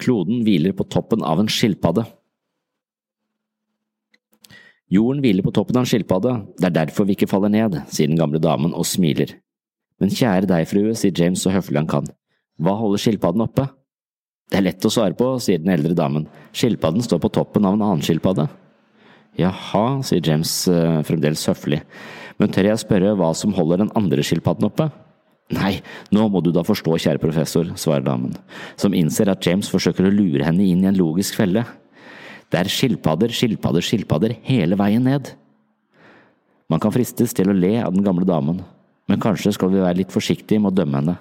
Kloden 0.03 0.43
hviler 0.45 0.75
på 0.75 0.85
toppen 0.91 1.23
av 1.25 1.41
en 1.41 1.49
skilpadde. 1.51 2.05
Jorden 4.93 5.23
hviler 5.23 5.45
på 5.45 5.53
toppen 5.55 5.77
av 5.79 5.87
en 5.87 5.89
skilpadde, 5.89 6.33
det 6.59 6.69
er 6.69 6.75
derfor 6.75 7.07
vi 7.09 7.15
ikke 7.17 7.29
faller 7.31 7.49
ned, 7.49 7.79
sier 7.89 8.11
den 8.11 8.19
gamle 8.19 8.41
damen 8.41 8.75
og 8.77 8.85
smiler. 8.85 9.31
Men 10.01 10.13
kjære 10.13 10.49
deg, 10.49 10.67
frue, 10.69 10.93
sier 10.97 11.15
James 11.17 11.41
så 11.41 11.53
høflig 11.53 11.79
han 11.81 11.89
kan, 11.89 12.09
hva 12.61 12.75
holder 12.77 13.01
skilpadden 13.01 13.45
oppe? 13.45 13.69
Det 14.51 14.59
er 14.59 14.67
lett 14.67 14.85
å 14.85 14.91
svare 14.93 15.15
på, 15.17 15.31
sier 15.41 15.61
den 15.63 15.71
eldre 15.73 15.95
damen, 15.97 16.27
skilpadden 16.53 17.01
står 17.05 17.23
på 17.23 17.31
toppen 17.33 17.65
av 17.65 17.77
en 17.77 17.85
annen 17.87 18.05
skilpadde. 18.05 18.45
Jaha, 19.39 19.85
sier 20.05 20.21
James 20.23 20.51
uh, 20.69 21.01
fremdeles 21.07 21.45
høflig, 21.49 21.81
Men 22.41 22.49
tør 22.49 22.67
jeg 22.71 22.81
spørre 22.81 23.13
hva 23.17 23.29
som 23.37 23.53
holder 23.53 23.83
den 23.83 23.91
andre 23.97 24.23
skilpadden 24.25 24.65
oppe? 24.67 24.89
Nei, 25.53 25.81
nå 26.13 26.25
må 26.31 26.41
du 26.41 26.49
da 26.55 26.63
forstå, 26.65 26.95
kjære 27.03 27.21
professor, 27.21 27.67
svarer 27.77 28.05
damen, 28.05 28.33
som 28.79 28.95
innser 28.95 29.29
at 29.29 29.43
James 29.45 29.69
forsøker 29.69 30.07
å 30.07 30.13
lure 30.13 30.45
henne 30.45 30.65
inn 30.65 30.81
i 30.81 30.89
en 30.89 30.97
logisk 30.97 31.37
felle. 31.37 31.65
Det 32.49 32.61
er 32.61 32.71
skilpadder, 32.71 33.33
skilpadder, 33.33 33.85
skilpadder 33.85 34.35
hele 34.47 34.77
veien 34.79 35.05
ned. 35.05 35.33
Man 36.71 36.81
kan 36.81 36.93
fristes 36.95 37.35
til 37.37 37.51
å 37.51 37.57
le 37.57 37.75
av 37.83 37.93
den 37.93 38.05
gamle 38.05 38.25
damen, 38.25 38.63
men 39.09 39.21
kanskje 39.21 39.53
skal 39.53 39.69
vi 39.73 39.83
være 39.83 39.99
litt 40.01 40.13
forsiktige 40.13 40.61
med 40.63 40.73
å 40.73 40.77
dømme 40.81 41.01
henne. 41.01 41.17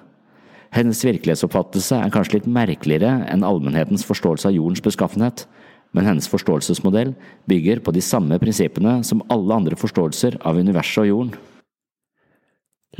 Hennes 0.73 1.03
virkelighetsoppfattelse 1.05 1.99
er 2.01 2.13
kanskje 2.13 2.39
litt 2.39 2.49
merkeligere 2.49 3.27
enn 3.29 3.45
allmennhetens 3.45 4.05
forståelse 4.07 4.49
av 4.49 4.55
jordens 4.55 4.81
beskaffenhet, 4.81 5.45
men 5.93 6.07
hennes 6.09 6.29
forståelsesmodell 6.29 7.13
bygger 7.49 7.81
på 7.85 7.93
de 7.95 8.01
samme 8.03 8.37
prinsippene 8.41 8.99
som 9.07 9.23
alle 9.33 9.57
andre 9.61 9.77
forståelser 9.79 10.39
av 10.41 10.59
universet 10.59 11.05
og 11.05 11.09
jorden. 11.09 11.35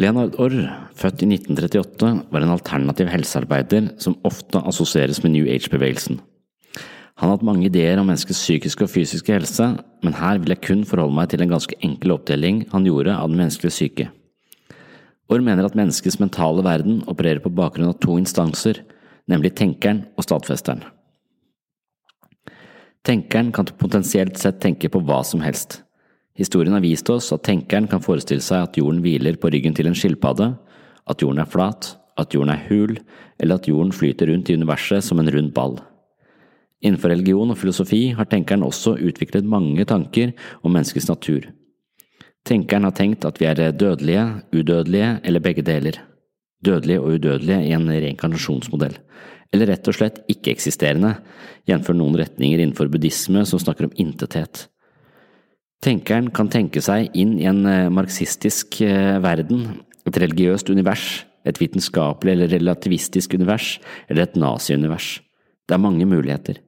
Leonard 0.01 0.39
Orr, 0.41 0.55
født 0.97 1.21
i 1.21 1.27
1938, 1.35 2.07
var 2.33 2.41
en 2.41 2.53
alternativ 2.55 3.11
helsearbeider 3.13 3.91
som 4.01 4.17
ofte 4.25 4.61
assosieres 4.65 5.21
med 5.21 5.35
New 5.35 5.45
Age-bevegelsen. 5.45 6.17
Han 7.21 7.29
har 7.29 7.37
hatt 7.37 7.45
mange 7.45 7.67
ideer 7.67 7.99
om 8.01 8.07
menneskets 8.09 8.41
psykiske 8.41 8.87
og 8.87 8.89
fysiske 8.89 9.35
helse, 9.35 9.67
men 10.01 10.17
her 10.17 10.41
vil 10.41 10.55
jeg 10.55 10.63
kun 10.65 10.81
forholde 10.89 11.13
meg 11.13 11.29
til 11.29 11.45
en 11.45 11.53
ganske 11.53 11.77
enkel 11.85 12.15
oppdeling 12.15 12.63
han 12.71 12.89
gjorde 12.89 13.13
av 13.13 13.29
den 13.29 13.37
menneskelige 13.43 13.77
syke. 13.77 14.07
Orr 15.29 15.45
mener 15.45 15.67
at 15.67 15.77
menneskets 15.77 16.17
mentale 16.19 16.65
verden 16.65 17.03
opererer 17.05 17.43
på 17.43 17.53
bakgrunn 17.53 17.93
av 17.93 17.99
to 18.01 18.17
instanser, 18.17 18.81
nemlig 19.29 19.53
tenkeren 19.61 20.03
og 20.17 20.25
stadfesteren. 20.25 20.81
Tenkeren 23.03 23.51
kan 23.51 23.67
potensielt 23.77 24.37
sett 24.39 24.61
tenke 24.63 24.87
på 24.87 25.01
hva 25.03 25.19
som 25.27 25.41
helst. 25.43 25.81
Historien 26.39 26.73
har 26.73 26.81
vist 26.81 27.09
oss 27.11 27.33
at 27.35 27.43
tenkeren 27.43 27.89
kan 27.91 28.01
forestille 28.01 28.41
seg 28.41 28.63
at 28.63 28.77
jorden 28.79 29.01
hviler 29.03 29.35
på 29.37 29.51
ryggen 29.51 29.75
til 29.75 29.89
en 29.89 29.97
skilpadde, 29.97 30.53
at 31.11 31.21
jorden 31.21 31.41
er 31.43 31.49
flat, 31.51 31.97
at 32.17 32.33
jorden 32.33 32.53
er 32.53 32.63
hul, 32.69 32.95
eller 33.41 33.59
at 33.59 33.67
jorden 33.67 33.91
flyter 33.91 34.31
rundt 34.31 34.49
i 34.49 34.55
universet 34.55 35.03
som 35.03 35.19
en 35.19 35.31
rund 35.35 35.51
ball. 35.53 35.75
Innenfor 36.83 37.11
religion 37.11 37.51
og 37.51 37.59
filosofi 37.59 38.01
har 38.15 38.27
tenkeren 38.31 38.63
også 38.63 38.95
utviklet 38.95 39.47
mange 39.47 39.83
tanker 39.87 40.31
om 40.63 40.71
menneskets 40.71 41.09
natur. 41.11 41.51
Tenkeren 42.47 42.87
har 42.87 42.95
tenkt 42.95 43.27
at 43.27 43.39
vi 43.39 43.47
er 43.51 43.71
dødelige, 43.71 44.25
udødelige 44.55 45.19
eller 45.23 45.43
begge 45.43 45.63
deler. 45.63 45.99
Dødelige 46.63 47.01
og 47.01 47.17
udødelige 47.17 47.63
i 47.67 47.73
en 47.75 47.89
reinkarnasjonsmodell. 47.91 48.95
Eller 49.53 49.69
rett 49.69 49.87
og 49.89 49.97
slett 49.97 50.21
ikke-eksisterende, 50.31 51.17
jf. 51.69 51.89
noen 51.93 52.15
retninger 52.17 52.61
innenfor 52.61 52.89
buddhisme 52.91 53.43
som 53.45 53.61
snakker 53.61 53.89
om 53.89 53.97
intethet. 54.01 54.67
Tenkeren 55.83 56.29
kan 56.31 56.47
tenke 56.47 56.81
seg 56.81 57.11
inn 57.19 57.35
i 57.41 57.47
en 57.49 57.65
eh, 57.67 57.91
marxistisk 57.91 58.79
eh, 58.85 59.19
verden, 59.23 59.83
et 60.07 60.19
religiøst 60.23 60.71
univers, 60.71 61.25
et 61.43 61.59
vitenskapelig 61.59 62.37
eller 62.37 62.51
relativistisk 62.55 63.35
univers, 63.35 63.77
eller 64.07 64.23
et 64.23 64.37
naziunivers. 64.39 65.17
Det 65.67 65.75
er 65.75 65.83
mange 65.83 66.07
muligheter. 66.07 66.61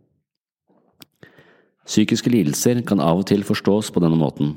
Psykiske 1.85 2.31
lidelser 2.33 2.81
kan 2.87 2.99
av 2.99 3.21
og 3.21 3.27
til 3.29 3.45
forstås 3.47 3.91
på 3.93 4.03
denne 4.03 4.19
måten. 4.19 4.55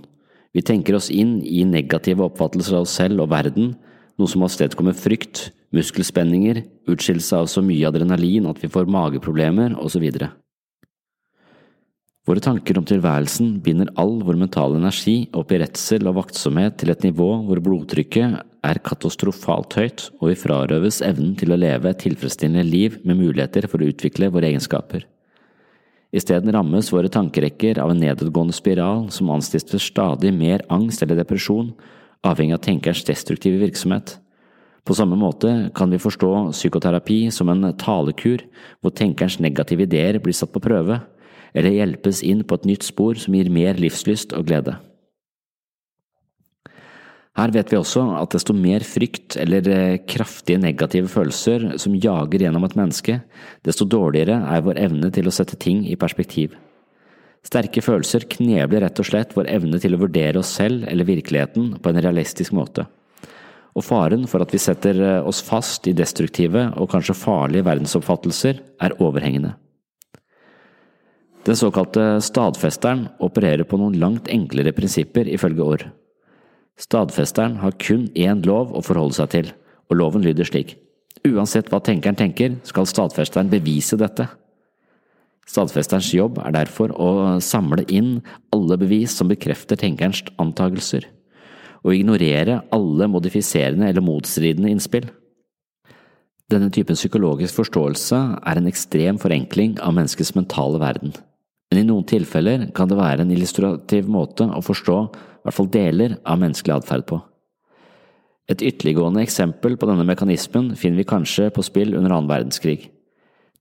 Vi 0.56 0.64
tenker 0.64 0.96
oss 0.96 1.10
inn 1.12 1.38
i 1.44 1.62
negative 1.68 2.24
oppfattelser 2.26 2.78
av 2.78 2.86
oss 2.86 2.96
selv 2.98 3.22
og 3.22 3.30
verden, 3.30 3.76
noe 4.18 4.30
som 4.30 4.42
avstedkommer 4.46 4.96
frykt, 4.98 5.48
muskelspenninger, 5.74 6.64
utskillelse 6.90 7.38
av 7.38 7.48
så 7.50 7.62
mye 7.64 7.88
adrenalin 7.88 8.48
at 8.50 8.60
vi 8.62 8.70
får 8.72 8.90
mageproblemer, 8.90 9.76
osv. 9.78 10.08
Våre 12.28 12.42
tanker 12.44 12.76
om 12.76 12.84
tilværelsen 12.84 13.54
binder 13.64 13.88
all 13.96 14.18
vår 14.26 14.36
mentale 14.36 14.76
energi 14.76 15.30
opp 15.38 15.52
i 15.54 15.60
redsel 15.62 16.10
og 16.10 16.18
vaktsomhet 16.18 16.76
til 16.80 16.92
et 16.92 17.06
nivå 17.06 17.28
hvor 17.46 17.62
blodtrykket 17.64 18.42
er 18.68 18.80
katastrofalt 18.84 19.78
høyt, 19.78 20.08
og 20.20 20.32
vi 20.32 20.36
frarøves 20.36 21.00
evnen 21.06 21.32
til 21.40 21.54
å 21.54 21.60
leve 21.60 21.88
et 21.88 22.02
tilfredsstillende 22.02 22.66
liv 22.68 22.98
med 23.06 23.22
muligheter 23.22 23.68
for 23.70 23.80
å 23.80 23.88
utvikle 23.88 24.28
våre 24.34 24.50
egenskaper. 24.50 25.06
Isteden 26.12 26.52
rammes 26.52 26.88
våre 26.92 27.08
tankerekker 27.12 27.80
av 27.80 27.92
en 27.92 28.00
nedadgående 28.00 28.56
spiral 28.56 29.06
som 29.12 29.32
anstifter 29.32 29.80
stadig 29.80 30.32
mer 30.36 30.64
angst 30.72 31.04
eller 31.04 31.20
depresjon, 31.20 31.74
avhengig 32.26 32.56
av 32.56 32.64
tenkerens 32.64 33.04
destruktive 33.06 33.60
virksomhet. 33.62 34.16
På 34.88 34.96
samme 34.96 35.18
måte 35.20 35.70
kan 35.76 35.90
vi 35.92 36.00
forstå 36.00 36.32
psykoterapi 36.54 37.28
som 37.34 37.50
en 37.52 37.72
talekur, 37.76 38.44
hvor 38.80 38.94
tenkerens 38.96 39.38
negative 39.42 39.84
ideer 39.84 40.18
blir 40.22 40.36
satt 40.36 40.54
på 40.54 40.62
prøve 40.64 41.02
eller 41.56 41.74
hjelpes 41.74 42.22
inn 42.24 42.44
på 42.44 42.58
et 42.58 42.68
nytt 42.68 42.86
spor 42.86 43.18
som 43.20 43.36
gir 43.36 43.50
mer 43.52 43.78
livslyst 43.80 44.32
og 44.36 44.48
glede. 44.48 44.78
Her 47.38 47.52
vet 47.54 47.70
vi 47.70 47.78
også 47.78 48.02
at 48.18 48.32
desto 48.34 48.54
mer 48.56 48.82
frykt 48.82 49.36
eller 49.38 49.68
eh, 49.70 50.00
kraftige 50.10 50.58
negative 50.58 51.10
følelser 51.12 51.68
som 51.78 51.94
jager 51.94 52.42
gjennom 52.42 52.64
et 52.66 52.74
menneske, 52.78 53.20
desto 53.62 53.86
dårligere 53.86 54.40
er 54.56 54.64
vår 54.66 54.80
evne 54.88 55.12
til 55.14 55.30
å 55.30 55.34
sette 55.34 55.58
ting 55.60 55.84
i 55.86 55.94
perspektiv. 56.00 56.56
Sterke 57.46 57.82
følelser 57.84 58.26
knebler 58.28 58.82
rett 58.84 58.98
og 59.00 59.06
slett 59.08 59.34
vår 59.36 59.48
evne 59.52 59.78
til 59.80 59.94
å 59.94 60.00
vurdere 60.02 60.40
oss 60.40 60.50
selv 60.58 60.88
eller 60.90 61.08
virkeligheten 61.08 61.76
på 61.82 61.90
en 61.92 62.00
realistisk 62.02 62.54
måte. 62.56 62.84
Og 63.78 63.84
faren 63.86 64.26
for 64.26 64.42
at 64.42 64.52
vi 64.52 64.60
setter 64.60 64.98
eh, 64.98 65.22
oss 65.22 65.40
fast 65.44 65.86
i 65.86 65.94
destruktive 65.96 66.68
og 66.74 66.90
kanskje 66.90 67.16
farlige 67.16 67.66
verdensoppfattelser 67.68 68.58
er 68.82 68.96
overhengende. 68.98 69.54
Den 71.46 71.56
såkalte 71.56 72.18
stadfesteren 72.20 73.06
opererer 73.24 73.64
på 73.64 73.78
noen 73.80 73.94
langt 74.00 74.26
enklere 74.28 74.74
prinsipper, 74.76 75.30
ifølge 75.30 75.64
Orr. 75.64 75.84
Stadfesteren 76.78 77.56
har 77.62 77.78
kun 77.80 78.08
én 78.18 78.42
lov 78.46 78.74
å 78.76 78.82
forholde 78.84 79.16
seg 79.16 79.30
til, 79.32 79.48
og 79.88 79.96
loven 79.96 80.26
lyder 80.26 80.46
slik. 80.46 80.74
Uansett 81.26 81.70
hva 81.72 81.80
tenkeren 81.82 82.18
tenker, 82.18 82.58
skal 82.68 82.86
stadfesteren 82.86 83.48
bevise 83.50 83.96
dette. 83.98 84.28
Stadfesterens 85.48 86.10
jobb 86.12 86.40
er 86.44 86.52
derfor 86.52 86.92
å 86.92 87.38
samle 87.44 87.86
inn 87.88 88.18
alle 88.54 88.76
bevis 88.80 89.14
som 89.16 89.30
bekrefter 89.30 89.80
tenkerens 89.80 90.20
antagelser, 90.40 91.06
og 91.84 91.94
ignorere 91.94 92.60
alle 92.74 93.08
modifiserende 93.08 93.88
eller 93.88 94.04
motstridende 94.04 94.70
innspill. 94.72 95.08
Denne 96.52 96.68
typen 96.72 96.96
psykologisk 96.96 97.60
forståelse 97.60 98.20
er 98.40 98.60
en 98.60 98.68
ekstrem 98.68 99.20
forenkling 99.20 99.76
av 99.84 99.96
menneskets 99.96 100.34
mentale 100.36 100.80
verden 100.80 101.16
men 101.68 101.82
i 101.82 101.86
noen 101.88 102.06
tilfeller 102.08 102.68
kan 102.76 102.88
det 102.88 102.98
være 102.98 103.24
en 103.24 103.32
illustrativ 103.34 104.08
måte 104.10 104.46
å 104.48 104.64
forstå 104.64 104.98
i 105.04 105.42
hvert 105.44 105.56
fall 105.56 105.72
deler 105.72 106.16
av 106.24 106.40
menneskelig 106.40 106.78
atferd 106.78 107.04
på. 107.08 107.18
Et 108.48 108.62
ytterliggående 108.64 109.20
eksempel 109.20 109.76
på 109.76 109.88
denne 109.90 110.06
mekanismen 110.08 110.72
finner 110.80 111.02
vi 111.02 111.10
kanskje 111.10 111.50
på 111.52 111.64
spill 111.66 111.92
under 111.92 112.14
annen 112.14 112.30
verdenskrig. 112.30 112.88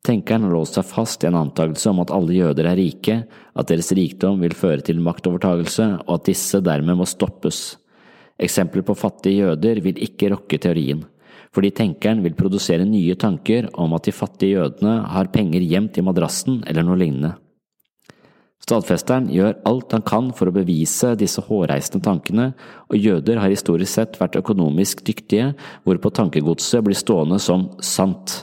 Tenkeren 0.06 0.46
har 0.46 0.54
låst 0.54 0.78
seg 0.78 0.86
fast 0.88 1.24
i 1.24 1.28
en 1.28 1.40
antakelse 1.40 1.90
om 1.92 2.00
at 2.04 2.14
alle 2.16 2.36
jøder 2.38 2.70
er 2.70 2.80
rike, 2.80 3.18
at 3.58 3.72
deres 3.72 3.92
rikdom 3.98 4.40
vil 4.44 4.56
føre 4.56 4.86
til 4.86 5.02
maktovertagelse, 5.04 5.88
og 6.06 6.14
at 6.20 6.30
disse 6.30 6.62
dermed 6.64 7.00
må 7.00 7.08
stoppes. 7.10 7.76
Eksempler 8.38 8.86
på 8.86 8.96
fattige 8.96 9.48
jøder 9.48 9.82
vil 9.84 10.00
ikke 10.06 10.30
rokke 10.32 10.60
teorien, 10.62 11.02
fordi 11.56 11.74
tenkeren 11.76 12.22
vil 12.24 12.38
produsere 12.38 12.86
nye 12.86 13.18
tanker 13.20 13.68
om 13.74 13.98
at 13.98 14.08
de 14.08 14.14
fattige 14.16 14.60
jødene 14.60 15.00
har 15.10 15.34
penger 15.34 15.66
gjemt 15.66 15.98
i 15.98 16.06
madrassen 16.06 16.62
eller 16.70 16.86
noe 16.86 17.00
lignende. 17.02 17.34
Stadfesteren 18.64 19.30
gjør 19.32 19.60
alt 19.70 19.94
han 19.96 20.04
kan 20.08 20.32
for 20.36 20.50
å 20.50 20.56
bevise 20.56 21.14
disse 21.20 21.44
hårreisende 21.46 22.04
tankene, 22.04 22.50
og 22.90 22.98
jøder 23.00 23.40
har 23.42 23.54
historisk 23.54 23.94
sett 23.94 24.18
vært 24.20 24.40
økonomisk 24.40 25.06
dyktige, 25.08 25.54
hvorpå 25.86 26.12
tankegodset 26.12 26.84
blir 26.86 26.98
stående 26.98 27.40
som 27.44 27.70
sant 27.80 28.42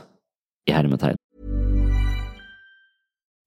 i 0.64 0.72
hermetegn. 0.72 1.18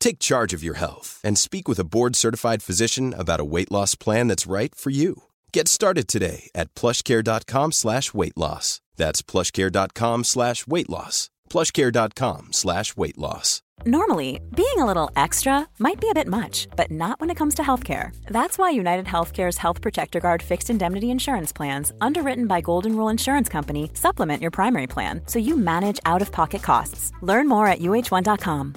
Take 0.00 0.18
charge 0.18 0.54
of 0.54 0.62
your 0.62 0.74
health 0.74 1.20
and 1.24 1.36
speak 1.36 1.66
with 1.68 1.78
a 1.78 1.84
board-certified 1.84 2.62
physician 2.62 3.12
about 3.14 3.40
a 3.40 3.44
weight 3.44 3.72
loss 3.72 3.94
plan 3.94 4.28
that's 4.28 4.46
right 4.46 4.74
for 4.74 4.90
you. 4.90 5.24
Get 5.52 5.68
started 5.68 6.06
today 6.06 6.48
at 6.54 6.74
plushcare.com 6.74 7.72
slash 7.72 8.14
weight 8.14 8.36
loss. 8.36 8.80
That's 8.96 9.22
plushcare.com 9.22 10.24
slash 10.24 10.66
weight 10.66 10.88
loss. 10.88 11.30
plushcare.com 11.50 12.52
slash 12.52 12.96
weight 12.96 13.18
loss. 13.18 13.62
Normally, 13.84 14.40
being 14.54 14.78
a 14.78 14.86
little 14.86 15.10
extra 15.16 15.68
might 15.78 16.00
be 16.00 16.08
a 16.10 16.14
bit 16.14 16.26
much, 16.26 16.66
but 16.76 16.90
not 16.90 17.20
when 17.20 17.30
it 17.30 17.36
comes 17.36 17.54
to 17.56 17.62
healthcare. 17.62 18.14
That's 18.26 18.58
why 18.58 18.70
United 18.70 19.06
Healthcare's 19.06 19.58
Health 19.58 19.80
Protector 19.80 20.18
Guard 20.20 20.42
fixed 20.42 20.70
indemnity 20.70 21.10
insurance 21.10 21.52
plans, 21.52 21.92
underwritten 22.00 22.46
by 22.46 22.62
Golden 22.62 22.96
Rule 22.96 23.10
Insurance 23.10 23.48
Company, 23.48 23.90
supplement 23.94 24.42
your 24.42 24.50
primary 24.50 24.86
plan 24.86 25.20
so 25.26 25.38
you 25.38 25.56
manage 25.56 26.00
out 26.06 26.22
of 26.22 26.32
pocket 26.32 26.62
costs. 26.62 27.12
Learn 27.22 27.48
more 27.48 27.66
at 27.66 27.80
uh1.com. 27.80 28.74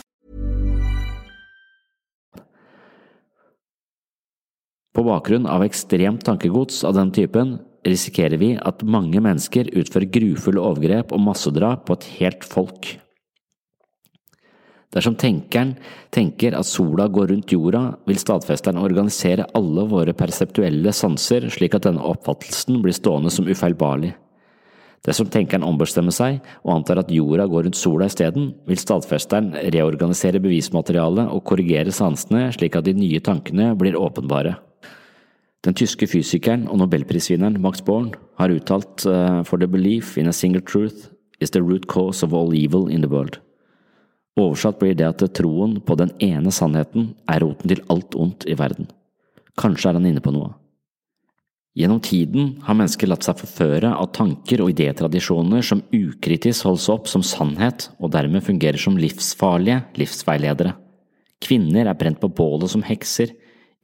På 5.00 5.04
bakgrunn 5.08 5.46
av 5.48 5.64
ekstremt 5.64 6.26
tankegods 6.28 6.82
av 6.84 6.98
den 6.98 7.14
typen 7.16 7.54
risikerer 7.88 8.36
vi 8.42 8.50
at 8.60 8.82
mange 8.84 9.22
mennesker 9.24 9.70
utfører 9.80 10.12
grufulle 10.12 10.60
overgrep 10.60 11.14
og 11.16 11.22
massedrap 11.24 11.86
på 11.88 11.96
et 11.96 12.08
helt 12.18 12.44
folk. 12.44 12.90
Dersom 14.92 15.16
tenkeren 15.16 15.78
tenker 16.12 16.60
at 16.60 16.68
sola 16.68 17.08
går 17.08 17.32
rundt 17.32 17.56
jorda, 17.56 17.86
vil 18.12 18.20
stadfesteren 18.20 18.84
organisere 18.84 19.48
alle 19.56 19.88
våre 19.88 20.12
perseptuelle 20.12 20.92
sanser 20.92 21.48
slik 21.48 21.80
at 21.80 21.88
denne 21.88 22.04
oppfattelsen 22.04 22.84
blir 22.84 23.00
stående 23.00 23.32
som 23.32 23.48
ufeilbarlig. 23.48 24.18
Dersom 25.08 25.32
tenkeren 25.32 25.64
ombestemmer 25.64 26.12
seg 26.12 26.44
og 26.66 26.76
antar 26.76 27.06
at 27.06 27.16
jorda 27.16 27.48
går 27.48 27.70
rundt 27.70 27.80
sola 27.80 28.12
isteden, 28.12 28.52
vil 28.68 28.84
stadfesteren 28.84 29.54
reorganisere 29.64 30.44
bevismaterialet 30.44 31.32
og 31.32 31.46
korrigere 31.48 31.96
sansene 31.96 32.50
slik 32.52 32.76
at 32.76 32.92
de 32.92 33.00
nye 33.00 33.24
tankene 33.24 33.78
blir 33.80 33.96
åpenbare. 33.96 34.60
Den 35.68 35.76
tyske 35.76 36.08
fysikeren 36.08 36.68
og 36.72 36.80
nobelprisvinneren 36.80 37.60
Max 37.60 37.82
Born 37.84 38.14
har 38.40 38.54
uttalt 38.54 39.04
uh, 39.10 39.44
For 39.44 39.60
the 39.60 39.68
belief 39.68 40.16
in 40.18 40.32
a 40.32 40.34
single 40.34 40.62
truth 40.64 41.10
is 41.42 41.52
the 41.52 41.62
root 41.62 41.88
cause 41.88 42.24
of 42.24 42.34
all 42.34 42.56
evil 42.56 42.88
in 42.88 43.02
the 43.02 43.12
world. 43.12 43.42
Oversatt 44.40 44.80
blir 44.80 44.96
det 44.96 45.08
at 45.08 45.26
troen 45.36 45.82
på 45.84 45.98
den 46.00 46.14
ene 46.24 46.52
sannheten 46.56 47.14
er 47.28 47.44
roten 47.44 47.72
til 47.72 47.84
alt 47.92 48.16
ondt 48.16 48.48
i 48.48 48.56
verden. 48.56 48.88
Kanskje 49.60 49.92
er 49.92 50.00
han 50.00 50.08
inne 50.08 50.24
på 50.24 50.32
noe. 50.32 50.54
Gjennom 51.76 52.00
tiden 52.04 52.56
har 52.66 52.76
mennesker 52.76 53.08
latt 53.12 53.28
seg 53.28 53.40
forføre 53.40 53.92
av 53.92 54.10
tanker 54.16 54.64
og 54.64 54.72
idétradisjoner 54.74 55.64
som 55.64 55.84
ukritisk 55.96 56.66
holdes 56.68 56.88
opp 56.92 57.12
som 57.12 57.24
sannhet 57.24 57.90
og 58.00 58.14
dermed 58.16 58.44
fungerer 58.48 58.80
som 58.80 58.98
livsfarlige 59.00 59.84
livsveiledere. 60.00 60.74
Kvinner 61.44 61.88
er 61.88 62.00
brent 62.00 62.20
på 62.20 62.32
bålet 62.36 62.72
som 62.72 62.84
hekser, 62.84 63.32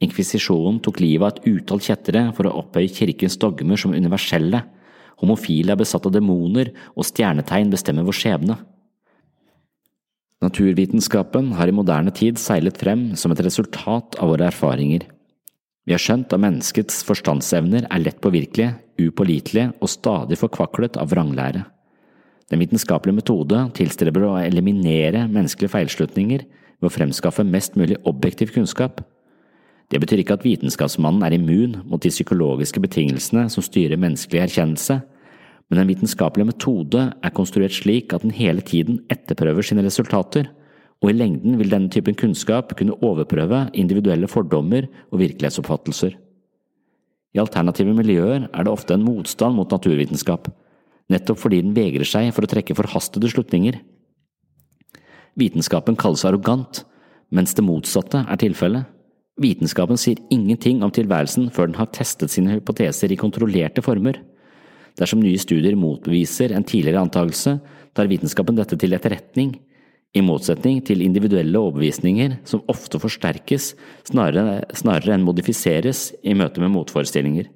Inkvisisjonen 0.04 0.82
tok 0.84 1.00
livet 1.00 1.24
av 1.24 1.32
et 1.32 1.46
utall 1.56 1.80
kjettere 1.80 2.26
for 2.36 2.48
å 2.48 2.56
opphøye 2.60 2.92
kirkens 2.92 3.38
dogmer 3.40 3.80
som 3.80 3.94
universelle, 3.96 4.60
homofile 5.22 5.72
er 5.72 5.80
besatt 5.80 6.04
av 6.08 6.12
demoner, 6.12 6.74
og 6.92 7.06
stjernetegn 7.08 7.72
bestemmer 7.72 8.04
vår 8.04 8.18
skjebne. 8.18 8.58
Naturvitenskapen 10.44 11.54
har 11.56 11.70
i 11.70 11.74
moderne 11.74 12.12
tid 12.12 12.36
seilet 12.38 12.76
frem 12.76 13.14
som 13.16 13.32
et 13.32 13.40
resultat 13.46 14.18
av 14.20 14.34
våre 14.34 14.50
erfaringer. 14.50 15.06
Vi 15.88 15.94
har 15.94 16.02
skjønt 16.02 16.34
at 16.34 16.42
menneskets 16.42 17.00
forstandsevner 17.06 17.86
er 17.88 18.02
lett 18.02 18.20
påvirkelige, 18.20 18.74
upålitelige 19.00 19.70
og 19.80 19.88
stadig 19.88 20.36
forkvaklet 20.40 21.00
av 21.00 21.08
vranglære. 21.14 21.64
Den 22.52 22.60
vitenskapelige 22.62 23.22
metode 23.22 23.64
tilstreber 23.74 24.28
å 24.28 24.36
eliminere 24.42 25.24
menneskelige 25.24 25.72
feilslutninger 25.72 26.44
ved 26.44 26.90
å 26.90 26.92
fremskaffe 26.92 27.46
mest 27.46 27.78
mulig 27.80 27.96
objektiv 28.04 28.52
kunnskap. 28.54 29.00
Det 29.86 30.00
betyr 30.02 30.22
ikke 30.22 30.34
at 30.34 30.44
vitenskapsmannen 30.44 31.22
er 31.22 31.36
immun 31.36 31.76
mot 31.86 32.02
de 32.02 32.10
psykologiske 32.10 32.80
betingelsene 32.82 33.46
som 33.52 33.62
styrer 33.62 34.00
menneskelig 34.00 34.42
erkjennelse, 34.42 34.98
men 35.70 35.82
en 35.82 35.88
vitenskapelig 35.90 36.46
metode 36.48 37.08
er 37.10 37.34
konstruert 37.34 37.74
slik 37.74 38.14
at 38.14 38.22
den 38.22 38.34
hele 38.34 38.62
tiden 38.66 39.00
etterprøver 39.10 39.66
sine 39.66 39.84
resultater, 39.86 40.50
og 41.02 41.10
i 41.10 41.16
lengden 41.16 41.58
vil 41.60 41.70
denne 41.70 41.90
typen 41.92 42.16
kunnskap 42.18 42.72
kunne 42.78 42.96
overprøve 43.04 43.66
individuelle 43.74 44.30
fordommer 44.30 44.86
og 45.12 45.20
virkelighetsoppfattelser. 45.20 46.14
I 47.36 47.42
alternative 47.42 47.92
miljøer 47.94 48.46
er 48.48 48.64
det 48.64 48.72
ofte 48.72 48.96
en 48.96 49.04
motstand 49.04 49.58
mot 49.58 49.70
naturvitenskap, 49.70 50.48
nettopp 51.12 51.38
fordi 51.42 51.60
den 51.62 51.76
vegrer 51.76 52.08
seg 52.08 52.32
for 52.34 52.46
å 52.46 52.50
trekke 52.50 52.74
forhastede 52.78 53.30
slutninger. 53.30 53.78
Vitenskapen 55.36 55.98
kalles 56.00 56.24
arrogant, 56.24 56.82
mens 57.30 57.52
det 57.54 57.66
motsatte 57.66 58.24
er 58.24 58.40
tilfellet. 58.40 58.95
Vitenskapen 59.36 59.98
sier 60.00 60.20
ingenting 60.32 60.80
om 60.84 60.92
tilværelsen 60.94 61.50
før 61.52 61.68
den 61.68 61.76
har 61.76 61.90
testet 61.92 62.32
sine 62.32 62.54
hypoteser 62.54 63.12
i 63.12 63.18
kontrollerte 63.20 63.84
former. 63.84 64.16
Dersom 64.96 65.20
nye 65.20 65.40
studier 65.40 65.76
motbeviser 65.76 66.54
en 66.56 66.64
tidligere 66.64 67.02
antakelse, 67.04 67.58
tar 67.92 68.08
vitenskapen 68.08 68.56
dette 68.56 68.78
til 68.80 68.96
etterretning, 68.96 69.58
i 70.16 70.22
motsetning 70.24 70.80
til 70.86 71.02
individuelle 71.04 71.60
overbevisninger 71.60 72.38
som 72.48 72.64
ofte 72.72 72.96
forsterkes 73.02 73.74
snarere, 74.08 74.62
snarere 74.72 75.12
enn 75.12 75.26
modifiseres 75.26 76.08
i 76.24 76.32
møte 76.32 76.62
med 76.62 76.72
motforestillinger. 76.72 77.50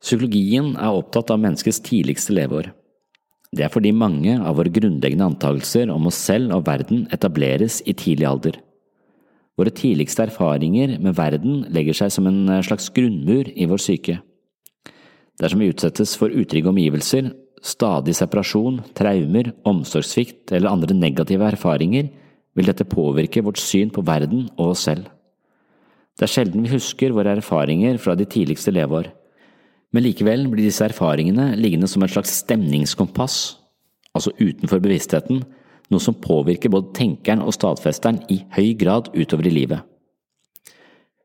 Psykologien 0.00 0.76
er 0.78 0.94
opptatt 0.94 1.32
av 1.34 1.42
menneskets 1.42 1.82
tidligste 1.84 2.36
leveår. 2.36 2.70
Det 3.50 3.66
er 3.66 3.72
fordi 3.74 3.90
mange 3.90 4.36
av 4.38 4.60
våre 4.60 4.70
grunnleggende 4.70 5.26
antakelser 5.32 5.90
om 5.90 6.06
oss 6.06 6.20
selv 6.30 6.54
og 6.54 6.68
verden 6.70 7.08
etableres 7.10 7.80
i 7.82 7.96
tidlig 7.98 8.28
alder. 8.30 8.60
Våre 9.60 9.72
tidligste 9.76 10.24
erfaringer 10.24 10.94
med 11.04 11.18
verden 11.18 11.66
legger 11.74 11.98
seg 11.98 12.14
som 12.14 12.28
en 12.30 12.46
eh, 12.48 12.62
slags 12.64 12.88
grunnmur 12.96 13.50
i 13.52 13.68
vår 13.68 13.82
syke. 13.82 14.16
Dersom 15.40 15.60
vi 15.60 15.68
utsettes 15.72 16.14
for 16.16 16.32
utrygge 16.32 16.70
omgivelser, 16.70 17.28
stadig 17.60 18.14
separasjon, 18.16 18.80
traumer, 18.96 19.52
omsorgssvikt 19.68 20.54
eller 20.56 20.72
andre 20.72 20.96
negative 20.96 21.44
erfaringer, 21.52 22.08
vil 22.56 22.68
dette 22.70 22.88
påvirke 22.88 23.44
vårt 23.44 23.60
syn 23.60 23.92
på 23.92 24.04
verden 24.06 24.48
og 24.56 24.72
oss 24.72 24.86
selv. 24.88 25.10
Det 26.16 26.26
er 26.26 26.32
sjelden 26.32 26.64
vi 26.64 26.74
husker 26.74 27.12
våre 27.16 27.36
erfaringer 27.36 28.00
fra 28.00 28.16
de 28.16 28.26
tidligste 28.28 28.72
leveår, 28.74 29.12
men 29.92 30.04
likevel 30.04 30.46
blir 30.48 30.68
disse 30.68 30.84
erfaringene 30.86 31.52
liggende 31.58 31.88
som 31.90 32.04
et 32.04 32.12
slags 32.12 32.32
stemningskompass, 32.44 33.38
altså 34.16 34.32
utenfor 34.40 34.80
bevisstheten, 34.82 35.42
noe 35.90 36.02
som 36.02 36.16
påvirker 36.16 36.72
både 36.72 36.94
tenkeren 36.96 37.42
og 37.44 37.54
stadfesteren 37.56 38.22
i 38.30 38.40
høy 38.56 38.74
grad 38.78 39.10
utover 39.14 39.48
i 39.50 39.54
livet. 39.54 39.82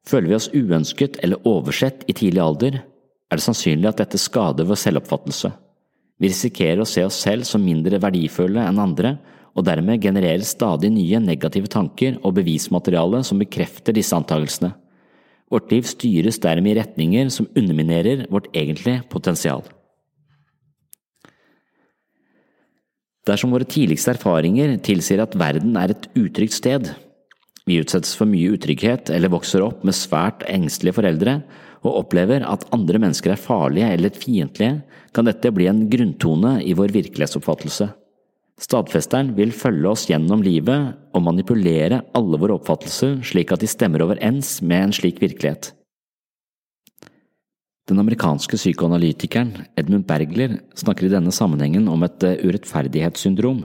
Føler 0.05 0.29
vi 0.29 0.37
oss 0.37 0.51
uønsket 0.53 1.17
eller 1.25 1.45
oversett 1.49 2.03
i 2.09 2.13
tidlig 2.13 2.41
alder, 2.43 2.81
er 3.25 3.39
det 3.39 3.45
sannsynlig 3.45 3.89
at 3.89 4.01
dette 4.03 4.21
skader 4.21 4.67
vår 4.69 4.77
selvoppfattelse. 4.77 5.49
Vi 6.21 6.29
risikerer 6.29 6.83
å 6.83 6.87
se 6.87 7.03
oss 7.03 7.17
selv 7.25 7.47
som 7.49 7.63
mindre 7.65 7.99
verdifulle 8.01 8.61
enn 8.63 8.81
andre, 8.81 9.17
og 9.55 9.65
dermed 9.67 10.03
genererer 10.03 10.43
stadig 10.45 10.91
nye 10.91 11.19
negative 11.23 11.69
tanker 11.71 12.19
og 12.21 12.35
bevismateriale 12.37 13.23
som 13.25 13.39
bekrefter 13.39 13.95
disse 13.95 14.15
antagelsene. 14.15 14.73
Vårt 15.51 15.71
liv 15.71 15.87
styres 15.87 16.41
dermed 16.43 16.73
i 16.73 16.79
retninger 16.79 17.29
som 17.33 17.47
underminerer 17.55 18.25
vårt 18.33 18.49
egentlige 18.57 19.05
potensial. 19.11 19.63
Dersom 23.25 23.53
våre 23.55 23.65
tidligste 23.65 24.13
erfaringer 24.13 24.75
tilsier 24.85 25.23
at 25.23 25.33
verden 25.39 25.77
er 25.81 25.95
et 25.95 26.07
utrygt 26.19 26.53
sted, 26.53 26.91
vi 27.65 27.79
utsettes 27.81 28.13
for 28.13 28.29
mye 28.29 28.53
utrygghet 28.53 29.09
eller 29.09 29.31
vokser 29.33 29.63
opp 29.65 29.81
med 29.87 29.97
svært 29.97 30.43
engstelige 30.45 30.99
foreldre 30.99 31.39
og 31.85 32.03
opplever 32.03 32.45
at 32.45 32.65
andre 32.75 33.01
mennesker 33.01 33.33
er 33.33 33.41
farlige 33.41 33.89
eller 33.95 34.13
fiendtlige, 34.13 34.83
kan 35.13 35.25
dette 35.25 35.49
bli 35.53 35.65
en 35.69 35.85
grunntone 35.89 36.59
i 36.61 36.75
vår 36.77 36.93
virkelighetsoppfattelse. 36.93 37.89
Stadfesteren 38.61 39.33
vil 39.35 39.51
følge 39.51 39.89
oss 39.89 40.05
gjennom 40.07 40.43
livet 40.45 40.93
og 41.15 41.25
manipulere 41.25 42.03
alle 42.15 42.39
våre 42.39 42.59
oppfattelser 42.59 43.17
slik 43.25 43.51
at 43.51 43.65
de 43.65 43.69
stemmer 43.69 44.05
overens 44.05 44.59
med 44.61 44.85
en 44.85 44.95
slik 44.95 45.19
virkelighet. 45.23 45.73
Den 47.85 48.01
amerikanske 48.01 48.57
psykoanalytikeren 48.57 49.51
Edmund 49.77 50.07
Bergler 50.09 50.55
snakker 50.73 51.05
i 51.05 51.11
denne 51.11 51.33
sammenhengen 51.35 51.85
om 51.91 52.01
et 52.07 52.23
eh, 52.25 52.39
urettferdighetssyndrom. 52.41 53.59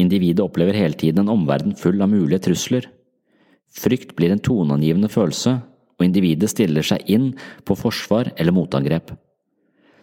Individet 0.00 0.40
opplever 0.40 0.78
hele 0.78 0.96
tiden 0.96 1.26
en 1.26 1.34
omverden 1.34 1.74
full 1.76 2.00
av 2.00 2.08
mulige 2.08 2.40
trusler. 2.46 2.86
Frykt 3.76 4.14
blir 4.16 4.32
en 4.32 4.40
toneangivende 4.40 5.10
følelse, 5.12 5.58
og 6.00 6.06
individet 6.06 6.48
stiller 6.48 6.86
seg 6.86 7.04
inn 7.12 7.34
på 7.68 7.76
forsvar 7.76 8.32
eller 8.40 8.56
motangrep. 8.56 9.12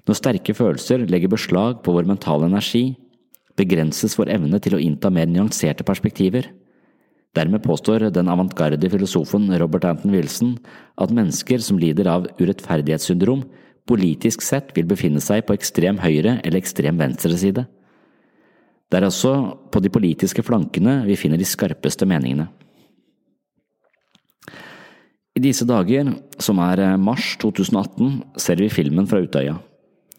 Når 0.07 0.19
sterke 0.21 0.53
følelser 0.53 1.07
legger 1.09 1.33
beslag 1.33 1.81
på 1.83 1.97
vår 1.97 2.05
mentale 2.07 2.45
energi, 2.45 2.91
begrenses 3.57 4.13
vår 4.19 4.29
evne 4.37 4.61
til 4.61 4.77
å 4.77 4.83
innta 4.83 5.09
mer 5.09 5.25
nyanserte 5.25 5.83
perspektiver. 5.87 6.51
Dermed 7.35 7.63
påstår 7.63 8.07
den 8.13 8.29
avantgarde 8.31 8.89
filosofen 8.89 9.49
Robert 9.59 9.85
Anton 9.85 10.13
Wilson 10.15 10.55
at 10.97 11.13
mennesker 11.13 11.61
som 11.61 11.79
lider 11.79 12.07
av 12.09 12.29
urettferdighetssyndrom, 12.39 13.43
politisk 13.87 14.43
sett 14.43 14.73
vil 14.75 14.87
befinne 14.87 15.21
seg 15.23 15.45
på 15.47 15.55
ekstrem 15.55 15.99
høyre 16.01 16.39
eller 16.43 16.59
ekstrem 16.59 16.97
venstre 16.99 17.37
side. 17.39 17.67
Det 18.87 18.99
er 18.99 19.07
også 19.07 19.33
på 19.71 19.81
de 19.83 19.91
politiske 19.91 20.43
flankene 20.43 21.01
vi 21.07 21.17
finner 21.19 21.39
de 21.39 21.47
skarpeste 21.47 22.07
meningene. 22.07 22.47
I 25.37 25.43
disse 25.43 25.67
dager, 25.69 26.15
som 26.41 26.57
er 26.65 26.81
eh, 26.81 26.97
mars 26.97 27.35
2018, 27.43 28.39
ser 28.41 28.57
vi 28.57 28.71
filmen 28.73 29.05
fra 29.09 29.19
Utøya. 29.21 29.59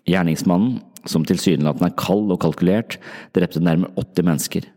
Gjerningsmannen, 0.06 0.76
som 1.10 1.24
tilsynelatende 1.26 1.90
er 1.90 1.96
kald 1.98 2.30
og 2.30 2.38
kalkulert, 2.44 3.00
drepte 3.34 3.62
nærmere 3.64 3.90
80 3.98 4.28
mennesker. 4.28 4.68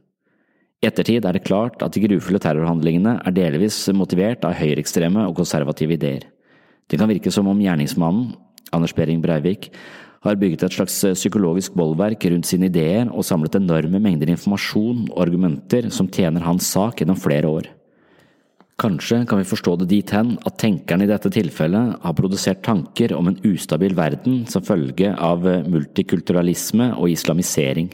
I 0.82 0.88
ettertid 0.89 1.26
er 1.30 1.38
det 1.38 1.46
klart 1.46 1.84
at 1.86 1.94
de 1.94 2.02
grufulle 2.02 2.39
terrorhandlingene 2.41 3.20
er 3.22 3.34
delvis 3.36 3.84
motivert 3.94 4.46
av 4.48 4.56
høyreekstreme 4.58 5.28
og 5.30 5.36
konservative 5.38 5.94
ideer. 5.94 6.24
Det 6.89 6.98
kan 6.98 7.10
virke 7.12 7.30
som 7.34 7.46
om 7.52 7.60
gjerningsmannen, 7.62 8.32
Anders 8.74 8.96
Behring 8.98 9.22
Breivik, 9.22 9.70
har 10.26 10.39
bygget 10.41 10.65
et 10.65 10.74
slags 10.74 10.96
psykologisk 11.17 11.76
bollverk 11.78 12.26
rundt 12.30 12.50
sine 12.50 12.70
ideer 12.70 13.10
og 13.10 13.26
samlet 13.26 13.60
enorme 13.60 14.02
mengder 14.02 14.34
informasjon 14.34 15.08
og 15.12 15.22
argumenter 15.22 15.89
som 15.94 16.10
tjener 16.10 16.46
hans 16.46 16.70
sak 16.74 17.02
gjennom 17.02 17.20
flere 17.20 17.50
år. 17.50 17.70
Kanskje 18.82 19.22
kan 19.30 19.38
vi 19.38 19.46
forstå 19.46 19.76
det 19.84 19.91
dit 19.91 20.13
hen 20.17 20.36
at 20.41 20.58
tenkeren 20.62 21.06
i 21.06 21.10
dette 21.10 21.30
tilfellet 21.30 22.00
har 22.02 22.17
produsert 22.17 22.63
tanker 22.65 23.13
om 23.13 23.30
en 23.30 23.41
ustabil 23.46 23.94
verden 23.98 24.48
som 24.50 24.65
følge 24.65 25.13
av 25.13 25.46
multikulturalisme 25.46 26.96
og 26.96 27.13
islamisering. 27.13 27.91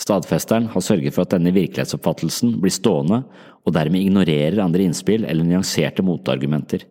Stadfesteren 0.00 0.70
har 0.72 0.84
sørget 0.84 1.12
for 1.12 1.26
at 1.26 1.34
denne 1.34 1.52
virkelighetsoppfattelsen 1.52 2.54
blir 2.62 2.72
stående, 2.72 3.22
og 3.66 3.74
dermed 3.76 4.00
ignorerer 4.00 4.62
andre 4.64 4.86
innspill 4.86 5.26
eller 5.28 5.44
nyanserte 5.44 6.04
motargumenter. 6.06 6.86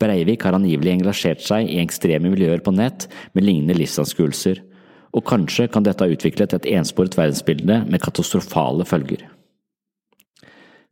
Breivik 0.00 0.42
har 0.46 0.56
angivelig 0.56 0.94
engasjert 0.94 1.44
seg 1.44 1.68
i 1.68 1.78
ekstreme 1.82 2.32
miljøer 2.32 2.64
på 2.64 2.72
nett 2.74 3.06
med 3.36 3.44
lignende 3.46 3.76
livsanskuelser, 3.78 4.62
og 5.14 5.26
kanskje 5.28 5.68
kan 5.70 5.84
dette 5.86 6.02
ha 6.02 6.10
utviklet 6.10 6.56
et 6.56 6.68
ensporet 6.74 7.14
verdensbilde 7.18 7.84
med 7.86 8.02
katastrofale 8.02 8.86
følger. 8.88 9.28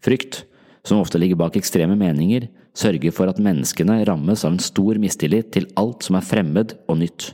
Frykt 0.03 0.45
som 0.87 1.01
ofte 1.03 1.19
ligger 1.19 1.39
bak 1.39 1.57
ekstreme 1.59 1.97
meninger, 1.99 2.49
sørger 2.75 3.15
for 3.15 3.31
at 3.31 3.41
menneskene 3.43 4.03
rammes 4.09 4.45
av 4.45 4.55
en 4.55 4.63
stor 4.63 4.99
mistillit 5.01 5.53
til 5.55 5.69
alt 5.79 6.07
som 6.07 6.19
er 6.19 6.27
fremmed 6.27 6.77
og 6.89 6.99
nytt. 7.03 7.33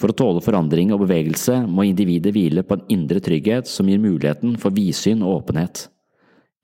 For 0.00 0.10
å 0.10 0.16
tåle 0.18 0.42
forandring 0.42 0.90
og 0.94 1.04
bevegelse 1.04 1.60
må 1.70 1.86
individet 1.86 2.34
hvile 2.34 2.64
på 2.66 2.78
en 2.78 2.88
indre 2.90 3.22
trygghet 3.22 3.70
som 3.70 3.88
gir 3.88 4.02
muligheten 4.02 4.56
for 4.60 4.74
vidsyn 4.74 5.22
og 5.22 5.44
åpenhet. 5.44 5.86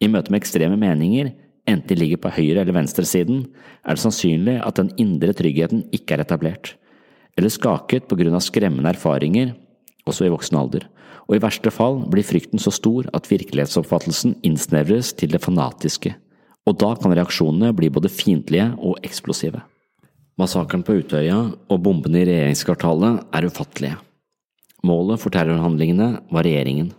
I 0.03 0.09
møte 0.11 0.33
med 0.33 0.41
ekstreme 0.41 0.79
meninger, 0.81 1.31
enten 1.69 1.89
de 1.93 1.99
ligger 2.01 2.23
på 2.25 2.33
høyre- 2.35 2.65
eller 2.65 2.75
venstresiden, 2.75 3.45
er 3.87 3.95
det 3.95 4.03
sannsynlig 4.03 4.57
at 4.65 4.81
den 4.81 4.91
indre 4.99 5.35
tryggheten 5.37 5.85
ikke 5.95 6.17
er 6.17 6.25
etablert, 6.25 6.75
eller 7.39 7.53
skaket 7.53 8.09
på 8.11 8.19
grunn 8.19 8.35
av 8.35 8.43
skremmende 8.43 8.91
erfaringer, 8.91 9.55
også 10.09 10.27
i 10.27 10.33
voksen 10.33 10.59
alder, 10.59 10.89
og 11.29 11.37
i 11.37 11.43
verste 11.45 11.71
fall 11.71 12.01
blir 12.11 12.27
frykten 12.27 12.59
så 12.59 12.73
stor 12.75 13.07
at 13.15 13.29
virkelighetsoppfattelsen 13.31 14.41
innsnevres 14.43 15.13
til 15.15 15.37
det 15.37 15.43
fanatiske, 15.45 16.17
og 16.67 16.81
da 16.83 16.97
kan 16.99 17.15
reaksjonene 17.15 17.71
bli 17.77 17.93
både 17.93 18.11
fiendtlige 18.11 18.73
og 18.79 18.99
eksplosive. 19.07 19.63
Massakren 20.41 20.85
på 20.87 20.97
Utøya 21.03 21.37
og 21.53 21.83
bombene 21.85 22.23
i 22.23 22.29
regjeringskvartalet 22.29 23.27
er 23.37 23.47
ufattelige. 23.49 23.99
Målet 24.87 25.21
for 25.21 25.35
terrorhandlingene 25.35 26.15
var 26.33 26.47
regjeringen. 26.47 26.95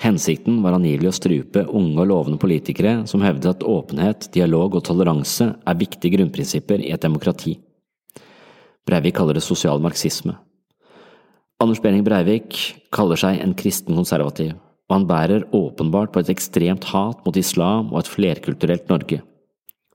Hensikten 0.00 0.62
var 0.64 0.78
angivelig 0.78 1.10
å 1.10 1.16
strupe 1.18 1.66
unge 1.68 2.00
og 2.00 2.08
lovende 2.08 2.40
politikere 2.40 3.02
som 3.10 3.20
hevdet 3.22 3.50
at 3.50 3.66
åpenhet, 3.68 4.30
dialog 4.32 4.78
og 4.78 4.86
toleranse 4.88 5.50
er 5.52 5.78
viktige 5.78 6.16
grunnprinsipper 6.16 6.80
i 6.80 6.94
et 6.94 7.04
demokrati. 7.04 7.58
Breivik 8.88 9.18
kaller 9.18 9.36
det 9.36 9.44
sosial 9.44 9.82
marxisme. 9.84 10.38
Anders 11.62 11.82
Behring 11.84 12.02
Breivik 12.06 12.56
kaller 12.94 13.20
seg 13.20 13.42
en 13.42 13.52
kristen 13.54 13.94
konservativ, 13.94 14.56
og 14.88 14.96
han 14.96 15.04
bærer 15.06 15.44
åpenbart 15.54 16.10
på 16.14 16.24
et 16.24 16.32
ekstremt 16.32 16.88
hat 16.90 17.20
mot 17.26 17.36
islam 17.38 17.92
og 17.92 18.00
et 18.00 18.10
flerkulturelt 18.10 18.88
Norge. 18.90 19.20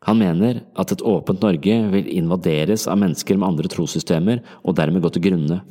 Han 0.06 0.20
mener 0.22 0.62
at 0.78 0.92
et 0.94 1.02
åpent 1.02 1.42
Norge 1.42 1.76
vil 1.94 2.10
invaderes 2.14 2.86
av 2.88 3.00
mennesker 3.02 3.38
med 3.40 3.48
andre 3.48 3.72
trossystemer 3.72 4.44
og 4.62 4.78
dermed 4.78 5.02
gå 5.02 5.10
til 5.16 5.26
grunne. 5.30 5.62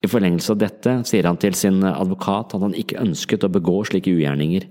I 0.00 0.08
forlengelse 0.08 0.54
av 0.54 0.60
dette 0.62 0.92
sier 1.08 1.26
han 1.28 1.36
til 1.40 1.54
sin 1.54 1.82
advokat 1.84 2.54
at 2.56 2.62
han 2.64 2.74
ikke 2.76 3.02
ønsket 3.02 3.44
å 3.44 3.52
begå 3.52 3.82
slike 3.84 4.10
ugjerninger, 4.14 4.64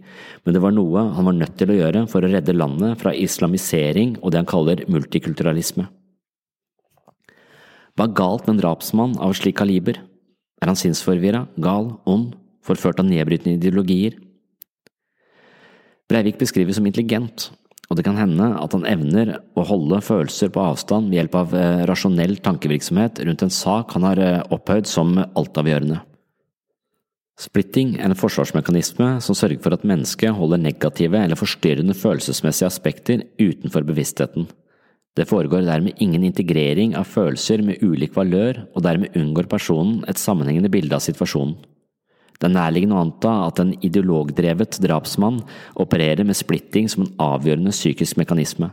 men 0.44 0.56
det 0.56 0.62
var 0.64 0.74
noe 0.74 1.06
han 1.14 1.28
var 1.30 1.38
nødt 1.38 1.56
til 1.60 1.70
å 1.70 1.78
gjøre 1.78 2.04
for 2.10 2.26
å 2.26 2.32
redde 2.32 2.58
landet 2.58 2.98
fra 3.00 3.14
islamisering 3.14 4.18
og 4.24 4.34
det 4.34 4.42
han 4.42 4.50
kaller 4.50 4.82
multikulturalisme. 4.90 5.86
Hva 7.94 8.08
er 8.08 8.18
galt 8.18 8.48
med 8.48 8.56
en 8.56 8.64
drapsmann 8.64 9.16
av 9.22 9.36
slik 9.38 9.60
kaliber? 9.60 10.02
Er 10.60 10.72
han 10.72 10.80
sinnsforvirra, 10.80 11.46
gal, 11.62 11.94
ond, 12.10 12.34
forført 12.66 13.00
av 13.00 13.08
nedbrytende 13.08 13.60
ideologier? 13.60 14.18
Breivik 16.10 16.40
beskrives 16.42 16.80
som 16.80 16.88
intelligent, 16.90 17.52
og 17.90 17.98
det 17.98 18.06
kan 18.06 18.20
hende 18.20 18.52
at 18.62 18.76
han 18.76 18.86
evner 18.86 19.32
å 19.58 19.66
holde 19.66 19.98
følelser 20.06 20.52
på 20.54 20.62
avstand 20.62 21.10
ved 21.10 21.24
hjelp 21.24 21.38
av 21.40 21.56
eh, 21.58 21.82
rasjonell 21.90 22.38
tankevirksomhet 22.46 23.24
rundt 23.26 23.46
en 23.46 23.54
sak 23.54 23.96
han 23.98 24.06
har 24.06 24.22
eh, 24.22 24.44
opphøyd 24.54 24.86
som 24.90 25.18
altavgjørende. 25.18 26.04
Splitting 27.40 27.96
er 27.98 28.10
en 28.12 28.20
forsvarsmekanisme 28.20 29.14
som 29.24 29.38
sørger 29.38 29.62
for 29.64 29.74
at 29.74 29.86
mennesket 29.88 30.36
holder 30.36 30.60
negative 30.62 31.18
eller 31.18 31.40
forstyrrende 31.40 31.96
følelsesmessige 31.98 32.68
aspekter 32.68 33.24
utenfor 33.40 33.88
bevisstheten. 33.88 34.50
Det 35.18 35.26
foregår 35.28 35.66
dermed 35.66 35.98
ingen 36.04 36.28
integrering 36.28 36.94
av 37.00 37.08
følelser 37.10 37.64
med 37.66 37.82
ulik 37.82 38.14
valør, 38.16 38.66
og 38.76 38.84
dermed 38.86 39.16
unngår 39.18 39.50
personen 39.52 40.04
et 40.12 40.20
sammenhengende 40.22 40.70
bilde 40.72 40.96
av 40.96 41.04
situasjonen. 41.04 41.58
Det 42.40 42.48
er 42.48 42.56
nærliggende 42.56 42.96
å 42.96 43.04
anta 43.04 43.32
at 43.50 43.60
en 43.60 43.74
ideologdrevet 43.84 44.80
drapsmann 44.84 45.42
opererer 45.80 46.24
med 46.28 46.38
splitting 46.40 46.88
som 46.92 47.04
en 47.04 47.16
avgjørende 47.20 47.74
psykisk 47.76 48.20
mekanisme. 48.22 48.72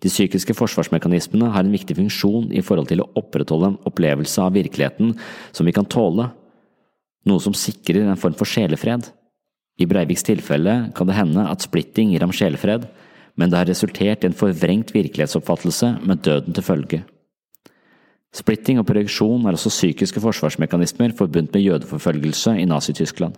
De 0.00 0.08
psykiske 0.08 0.56
forsvarsmekanismene 0.56 1.48
har 1.52 1.64
en 1.64 1.72
viktig 1.72 1.96
funksjon 1.96 2.50
i 2.56 2.62
forhold 2.64 2.88
til 2.88 3.02
å 3.04 3.08
opprettholde 3.20 3.72
en 3.72 3.80
opplevelse 3.88 4.40
av 4.40 4.54
virkeligheten 4.56 5.14
som 5.52 5.68
vi 5.68 5.74
kan 5.76 5.88
tåle, 5.88 6.30
noe 7.28 7.44
som 7.44 7.56
sikrer 7.56 8.06
en 8.08 8.20
form 8.20 8.36
for 8.36 8.48
sjelefred. 8.48 9.10
I 9.80 9.88
Breiviks 9.88 10.24
tilfelle 10.24 10.90
kan 10.96 11.08
det 11.08 11.16
hende 11.16 11.44
at 11.48 11.64
splitting 11.64 12.12
gir 12.12 12.24
ham 12.24 12.32
sjelefred, 12.36 12.86
men 13.36 13.52
det 13.52 13.60
har 13.60 13.68
resultert 13.68 14.24
i 14.24 14.28
en 14.28 14.36
forvrengt 14.36 14.92
virkelighetsoppfattelse 14.92 15.94
med 16.04 16.24
døden 16.26 16.56
til 16.56 16.64
følge. 16.64 17.02
Splitting 18.34 18.78
og 18.78 18.86
projeksjon 18.86 19.46
er 19.48 19.56
også 19.56 19.72
psykiske 19.72 20.22
forsvarsmekanismer 20.22 21.14
forbundt 21.18 21.54
med 21.54 21.64
jødeforfølgelse 21.64 22.54
i 22.60 22.66
Nazi-Tyskland. 22.70 23.34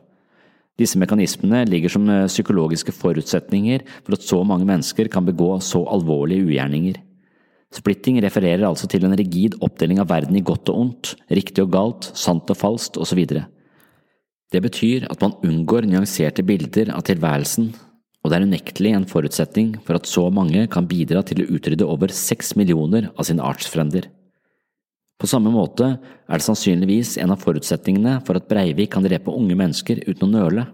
Disse 0.81 0.99
mekanismene 1.01 1.63
ligger 1.69 1.93
som 1.93 2.09
eh, 2.11 2.27
psykologiske 2.29 2.93
forutsetninger 2.97 3.85
for 4.05 4.17
at 4.17 4.25
så 4.25 4.41
mange 4.45 4.67
mennesker 4.69 5.09
kan 5.13 5.25
begå 5.25 5.55
så 5.65 5.85
alvorlige 5.93 6.45
ugjerninger. 6.49 6.99
Splitting 7.73 8.19
refererer 8.25 8.67
altså 8.69 8.89
til 8.89 9.05
en 9.05 9.17
rigid 9.17 9.57
oppdeling 9.65 10.01
av 10.01 10.11
verden 10.11 10.37
i 10.37 10.45
godt 10.45 10.69
og 10.73 10.81
ondt, 10.85 11.15
riktig 11.33 11.65
og 11.65 11.73
galt, 11.73 12.11
sant 12.17 12.51
og 12.53 12.61
falskt 12.61 13.01
osv. 13.01 13.23
Det 14.53 14.61
betyr 14.61 15.09
at 15.09 15.25
man 15.25 15.39
unngår 15.41 15.89
nyanserte 15.89 16.45
bilder 16.45 16.93
av 16.93 17.05
tilværelsen 17.09 17.73
og 18.23 18.31
det 18.31 18.39
er 18.39 18.47
unektelig 18.47 18.93
en 18.95 19.09
forutsetning 19.11 19.73
for 19.83 19.99
at 19.99 20.07
så 20.07 20.29
mange 20.31 20.69
kan 20.71 20.87
bidra 20.87 21.25
til 21.27 21.43
å 21.43 21.49
utrydde 21.57 21.89
over 21.89 22.13
seks 22.15 22.55
millioner 22.59 23.11
av 23.17 23.27
sine 23.27 23.43
artsfrender. 23.43 24.07
På 25.23 25.29
samme 25.31 25.53
måte 25.55 25.87
er 25.87 26.41
det 26.41 26.43
sannsynligvis 26.43 27.15
en 27.23 27.31
av 27.31 27.39
forutsetningene 27.45 28.17
for 28.27 28.41
at 28.41 28.49
Breivik 28.51 28.91
kan 28.97 29.05
drepe 29.07 29.31
unge 29.31 29.55
mennesker 29.55 30.01
uten 30.09 30.27
å 30.27 30.33
nøle. 30.33 30.65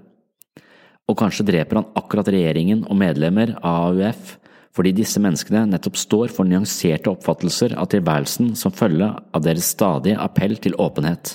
Og 1.04 1.18
kanskje 1.20 1.44
dreper 1.50 1.82
han 1.82 1.90
akkurat 2.00 2.30
regjeringen 2.32 2.86
og 2.88 2.96
medlemmer 2.96 3.52
av 3.60 3.92
AUF 3.92 4.38
fordi 4.78 4.94
disse 4.94 5.20
menneskene 5.20 5.66
nettopp 5.68 5.96
står 5.98 6.32
for 6.32 6.48
nyanserte 6.48 7.10
oppfattelser 7.10 7.74
av 7.76 7.90
tilværelsen 7.92 8.54
som 8.56 8.72
følge 8.72 9.10
av 9.10 9.44
deres 9.44 9.68
stadige 9.74 10.16
appell 10.22 10.56
til 10.62 10.76
åpenhet. 10.80 11.34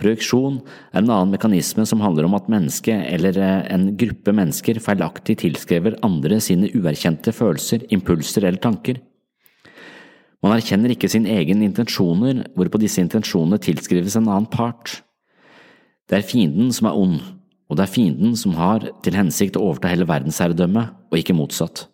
Projeksjon 0.00 0.60
er 0.92 1.02
en 1.02 1.10
annen 1.10 1.34
mekanisme 1.34 1.84
som 1.86 2.00
handler 2.02 2.26
om 2.28 2.36
at 2.38 2.48
mennesket 2.50 3.10
eller 3.12 3.36
eh, 3.38 3.64
en 3.74 3.90
gruppe 3.98 4.32
mennesker 4.34 4.80
feilaktig 4.82 5.36
tilskriver 5.44 5.98
andre 6.06 6.40
sine 6.42 6.70
uerkjente 6.72 7.34
følelser, 7.34 7.84
impulser 7.94 8.48
eller 8.48 8.62
tanker. 8.62 9.04
Man 10.44 10.52
erkjenner 10.52 10.92
ikke 10.92 11.08
sine 11.08 11.32
egne 11.32 11.64
intensjoner, 11.64 12.42
hvorpå 12.52 12.76
disse 12.82 13.00
intensjonene 13.00 13.56
tilskrives 13.64 14.18
en 14.18 14.28
annen 14.28 14.50
part. 14.52 14.98
Det 16.04 16.18
er 16.18 16.26
fienden 16.28 16.68
som 16.76 16.90
er 16.90 16.98
ond, 17.00 17.16
og 17.72 17.78
det 17.78 17.86
er 17.86 17.94
fienden 17.94 18.34
som 18.36 18.58
har 18.58 18.84
til 19.06 19.16
hensikt 19.16 19.56
å 19.56 19.62
overta 19.70 19.88
hele 19.88 20.04
verdensherredømmet, 20.10 20.92
og 21.08 21.16
ikke 21.16 21.36
motsatt. 21.38 21.86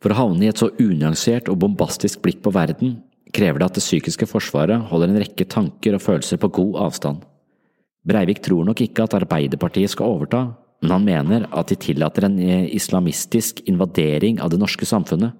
For 0.00 0.14
å 0.14 0.20
havne 0.20 0.46
i 0.46 0.52
et 0.52 0.62
så 0.62 0.70
unyansert 0.80 1.50
og 1.50 1.58
bombastisk 1.64 2.22
blikk 2.22 2.44
på 2.44 2.54
verden 2.54 3.00
krever 3.34 3.58
det 3.58 3.68
at 3.72 3.80
det 3.80 3.84
psykiske 3.84 4.30
forsvaret 4.30 4.86
holder 4.90 5.10
en 5.10 5.20
rekke 5.24 5.48
tanker 5.50 5.98
og 5.98 6.04
følelser 6.06 6.38
på 6.40 6.52
god 6.62 6.78
avstand. 6.86 7.26
Breivik 8.06 8.40
tror 8.46 8.64
nok 8.70 8.80
ikke 8.86 9.04
at 9.04 9.18
Arbeiderpartiet 9.18 9.92
skal 9.92 10.14
overta, 10.14 10.44
men 10.80 10.94
han 10.94 11.04
mener 11.04 11.50
at 11.50 11.74
de 11.74 11.76
tillater 11.76 12.24
en 12.30 12.38
eh, 12.40 12.70
islamistisk 12.72 13.60
invadering 13.68 14.38
av 14.40 14.54
det 14.54 14.62
norske 14.62 14.86
samfunnet. 14.88 15.34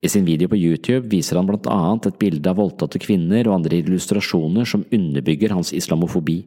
I 0.00 0.08
sin 0.08 0.24
video 0.24 0.48
på 0.48 0.56
YouTube 0.56 1.10
viser 1.12 1.36
han 1.36 1.48
blant 1.48 1.66
annet 1.68 2.08
et 2.08 2.18
bilde 2.20 2.48
av 2.48 2.56
voldtatte 2.56 3.00
kvinner 3.02 3.44
og 3.48 3.58
andre 3.58 3.82
illustrasjoner 3.82 4.68
som 4.68 4.86
underbygger 4.88 5.52
hans 5.52 5.74
islamofobi. 5.76 6.38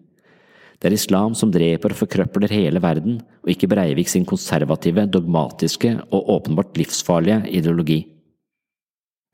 Det 0.82 0.90
er 0.90 0.96
islam 0.98 1.36
som 1.38 1.52
dreper 1.54 1.94
og 1.94 2.00
forkrøpler 2.02 2.52
hele 2.52 2.82
verden, 2.84 3.20
og 3.46 3.52
ikke 3.54 3.70
Breivik 3.72 4.10
sin 4.10 4.26
konservative, 4.28 5.06
dogmatiske 5.08 5.94
og 6.10 6.32
åpenbart 6.34 6.74
livsfarlige 6.82 7.44
ideologi. 7.54 8.02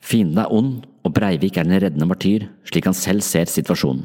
Fienden 0.03 0.43
er 0.43 0.51
ond, 0.51 0.83
og 1.03 1.15
Breivik 1.15 1.57
er 1.57 1.65
den 1.65 1.79
reddende 1.79 2.07
martyr, 2.07 2.45
slik 2.67 2.85
han 2.85 2.97
selv 2.97 3.23
ser 3.25 3.49
situasjonen. 3.49 4.03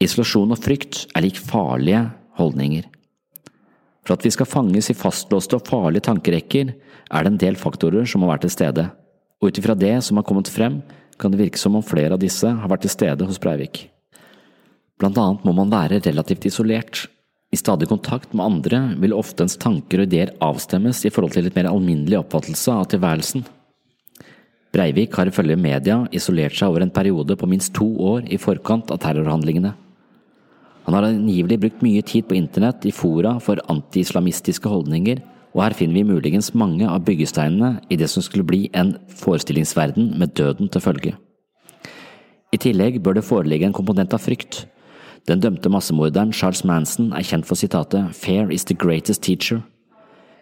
Isolasjon 0.00 0.56
og 0.56 0.58
frykt 0.64 1.04
er 1.14 1.26
lik 1.26 1.36
farlige 1.36 2.06
holdninger. 2.40 2.88
For 4.06 4.16
at 4.16 4.24
vi 4.24 4.32
skal 4.32 4.48
fanges 4.48 4.90
i 4.90 4.96
fastlåste 4.96 5.58
og 5.58 5.66
farlige 5.68 6.06
tankerekker, 6.08 6.72
er 7.10 7.24
det 7.24 7.32
en 7.32 7.40
del 7.42 7.58
faktorer 7.60 8.08
som 8.08 8.22
må 8.22 8.30
være 8.30 8.46
til 8.46 8.54
stede, 8.54 8.88
og 9.40 9.50
ut 9.50 9.60
ifra 9.60 9.76
det 9.76 9.96
som 10.06 10.20
har 10.20 10.26
kommet 10.28 10.50
frem, 10.52 10.80
kan 11.20 11.32
det 11.32 11.40
virke 11.42 11.60
som 11.60 11.76
om 11.76 11.84
flere 11.84 12.16
av 12.16 12.22
disse 12.22 12.48
har 12.48 12.70
vært 12.70 12.86
til 12.86 12.94
stede 12.94 13.26
hos 13.28 13.40
Breivik. 13.40 13.88
Blant 15.00 15.18
annet 15.20 15.44
må 15.44 15.52
man 15.56 15.72
være 15.72 16.00
relativt 16.04 16.46
isolert. 16.48 17.06
I 17.50 17.58
stadig 17.58 17.88
kontakt 17.90 18.32
med 18.32 18.44
andre 18.46 18.80
vil 19.02 19.16
ofte 19.16 19.44
ens 19.44 19.58
tanker 19.60 20.02
og 20.02 20.08
ideer 20.08 20.32
avstemmes 20.44 21.02
i 21.04 21.12
forhold 21.12 21.34
til 21.34 21.48
litt 21.48 21.56
mer 21.56 21.70
alminnelig 21.70 22.20
oppfattelse 22.20 22.76
av 22.76 22.88
tilværelsen. 22.92 23.44
Breivik 24.70 25.16
har 25.18 25.26
ifølge 25.26 25.58
media 25.58 26.04
isolert 26.14 26.54
seg 26.54 26.70
over 26.70 26.84
en 26.84 26.92
periode 26.94 27.34
på 27.36 27.48
minst 27.50 27.74
to 27.74 27.88
år 28.12 28.28
i 28.30 28.38
forkant 28.38 28.92
av 28.94 29.00
terrorhandlingene. 29.02 29.72
Han 30.90 30.96
har 30.96 31.06
angivelig 31.06 31.60
brukt 31.62 31.82
mye 31.86 32.02
tid 32.02 32.24
på 32.26 32.34
internett 32.34 32.82
i 32.82 32.90
fora 32.90 33.36
for 33.38 33.60
anti-islamistiske 33.70 34.66
holdninger, 34.66 35.20
og 35.54 35.62
her 35.62 35.76
finner 35.78 36.00
vi 36.00 36.08
muligens 36.08 36.48
mange 36.50 36.82
av 36.82 37.04
byggesteinene 37.06 37.76
i 37.94 37.98
det 38.00 38.08
som 38.10 38.24
skulle 38.26 38.42
bli 38.48 38.64
en 38.74 38.96
forestillingsverden 39.20 40.16
med 40.18 40.34
døden 40.34 40.66
til 40.66 40.82
følge. 40.82 41.14
I 42.50 42.58
tillegg 42.58 42.98
bør 43.06 43.20
det 43.20 43.24
foreligge 43.28 43.70
en 43.70 43.78
komponent 43.78 44.18
av 44.18 44.24
frykt. 44.26 44.64
Den 45.30 45.38
dømte 45.38 45.70
massemorderen 45.70 46.34
Charles 46.34 46.64
Manson 46.66 47.14
er 47.14 47.22
kjent 47.22 47.46
for 47.46 47.54
sitatet 47.54 48.10
Fair 48.18 48.50
is 48.50 48.66
the 48.66 48.74
greatest 48.74 49.22
teacher. 49.22 49.62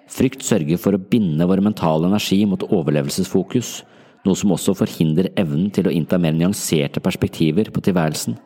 Frykt 0.09 0.49
sørger 0.49 0.81
for 0.81 0.97
å 0.97 1.07
binde 1.13 1.45
vår 1.45 1.61
mentale 1.61 2.09
energi 2.09 2.41
mot 2.49 2.65
overlevelsesfokus, 2.73 3.83
noe 4.25 4.41
som 4.41 4.57
også 4.57 4.81
forhindrer 4.81 5.29
evnen 5.37 5.69
til 5.69 5.93
å 5.93 5.93
innta 5.93 6.17
mer 6.17 6.33
nyanserte 6.33 7.05
perspektiver 7.05 7.69
på 7.69 7.85
tilværelsen. 7.85 8.41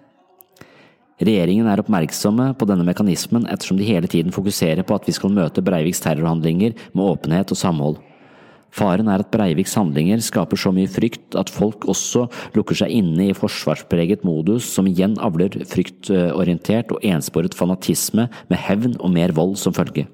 Regjeringen 1.23 1.69
er 1.71 1.79
oppmerksomme 1.79 2.49
på 2.59 2.67
denne 2.67 2.87
mekanismen 2.87 3.45
ettersom 3.51 3.79
de 3.79 3.87
hele 3.87 4.09
tiden 4.11 4.35
fokuserer 4.35 4.83
på 4.87 4.97
at 4.97 5.05
vi 5.07 5.15
skal 5.15 5.35
møte 5.35 5.63
Breiviks 5.63 6.03
terrorhandlinger 6.03 6.75
med 6.97 7.05
åpenhet 7.05 7.53
og 7.55 7.61
samhold. 7.61 8.01
Faren 8.73 9.11
er 9.13 9.21
at 9.21 9.29
Breiviks 9.31 9.75
handlinger 9.77 10.23
skaper 10.25 10.59
så 10.59 10.73
mye 10.73 10.89
frykt 10.91 11.37
at 11.37 11.53
folk 11.53 11.85
også 11.93 12.25
lukker 12.57 12.79
seg 12.81 12.95
inne 12.97 13.29
i 13.29 13.37
forsvarspreget 13.37 14.25
modus, 14.25 14.65
som 14.65 14.89
igjen 14.89 15.19
avler 15.21 15.53
fryktorientert 15.69 16.95
og 16.97 17.05
ensporet 17.05 17.55
fanatisme 17.55 18.27
med 18.49 18.63
hevn 18.65 18.97
og 18.99 19.13
mer 19.13 19.37
vold 19.37 19.59
som 19.61 19.77
følge. 19.77 20.07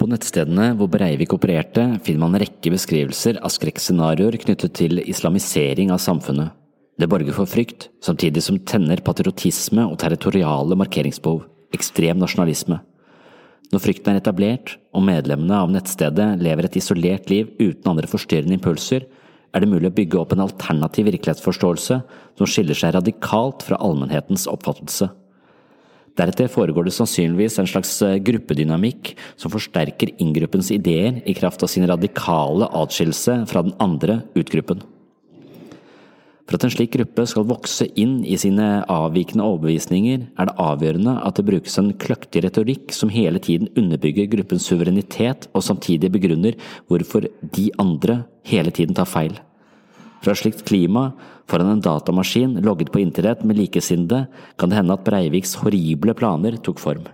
På 0.00 0.06
nettstedene 0.08 0.70
hvor 0.78 0.88
Breivik 0.88 1.34
opererte, 1.36 1.82
finner 2.06 2.22
man 2.22 2.38
en 2.38 2.44
rekke 2.46 2.72
beskrivelser 2.72 3.42
av 3.42 3.52
skrekkscenarioer 3.52 4.38
knyttet 4.46 4.78
til 4.78 5.02
islamisering 5.02 5.92
av 5.92 6.00
samfunnet. 6.00 6.54
Det 7.00 7.08
borger 7.08 7.32
for 7.32 7.48
frykt, 7.48 7.86
samtidig 8.04 8.42
som 8.44 8.58
tenner 8.68 9.00
patriotisme 9.00 9.86
og 9.88 9.96
territoriale 10.02 10.76
markeringsbehov, 10.76 11.46
ekstrem 11.72 12.18
nasjonalisme. 12.20 12.76
Når 13.70 13.80
frykten 13.80 14.12
er 14.12 14.18
etablert, 14.20 14.74
og 14.92 15.06
medlemmene 15.06 15.62
av 15.62 15.70
nettstedet 15.72 16.34
lever 16.42 16.68
et 16.68 16.76
isolert 16.76 17.30
liv 17.32 17.54
uten 17.60 17.88
andre 17.88 18.10
forstyrrende 18.10 18.58
impulser, 18.58 19.06
er 19.54 19.64
det 19.64 19.70
mulig 19.70 19.88
å 19.88 19.96
bygge 19.96 20.20
opp 20.20 20.34
en 20.34 20.44
alternativ 20.44 21.08
virkelighetsforståelse 21.08 21.98
som 22.38 22.50
skiller 22.50 22.76
seg 22.76 22.92
radikalt 22.98 23.64
fra 23.64 23.80
allmennhetens 23.80 24.44
oppfattelse. 24.50 25.08
Deretter 26.20 26.52
foregår 26.52 26.84
det 26.84 26.96
sannsynligvis 26.98 27.60
en 27.62 27.70
slags 27.70 27.94
eh, 28.04 28.18
gruppedynamikk 28.20 29.14
som 29.40 29.52
forsterker 29.54 30.12
inngruppens 30.20 30.68
ideer 30.74 31.22
i 31.24 31.38
kraft 31.38 31.64
av 31.64 31.70
sin 31.72 31.88
radikale 31.88 32.68
atskillelse 32.82 33.44
fra 33.48 33.64
den 33.64 33.78
andre 33.80 34.20
utgruppen. 34.36 34.82
For 36.50 36.58
at 36.58 36.64
en 36.66 36.72
slik 36.74 36.96
gruppe 36.96 37.22
skal 37.30 37.44
vokse 37.46 37.86
inn 37.94 38.24
i 38.26 38.34
sine 38.42 38.80
avvikende 38.90 39.44
overbevisninger, 39.46 40.24
er 40.34 40.48
det 40.48 40.54
avgjørende 40.58 41.12
at 41.22 41.36
det 41.38 41.44
brukes 41.46 41.78
en 41.78 41.92
kløktig 41.94 42.42
retorikk 42.42 42.90
som 42.90 43.12
hele 43.14 43.38
tiden 43.38 43.70
underbygger 43.78 44.26
gruppens 44.32 44.66
suverenitet 44.66 45.46
og 45.54 45.62
samtidig 45.62 46.10
begrunner 46.10 46.58
hvorfor 46.90 47.28
de 47.54 47.68
andre 47.78 48.24
hele 48.50 48.74
tiden 48.74 48.98
tar 48.98 49.06
feil. 49.06 49.38
Fra 50.26 50.34
slikt 50.34 50.64
klima, 50.66 51.12
foran 51.46 51.70
en 51.76 51.84
datamaskin 51.86 52.58
logget 52.66 52.90
på 52.90 52.98
internett 52.98 53.46
med 53.46 53.60
likesinnede, 53.60 54.24
kan 54.58 54.74
det 54.74 54.80
hende 54.80 54.98
at 54.98 55.06
Breiviks 55.06 55.54
horrible 55.62 56.18
planer 56.18 56.58
tok 56.58 56.82
form. 56.82 57.06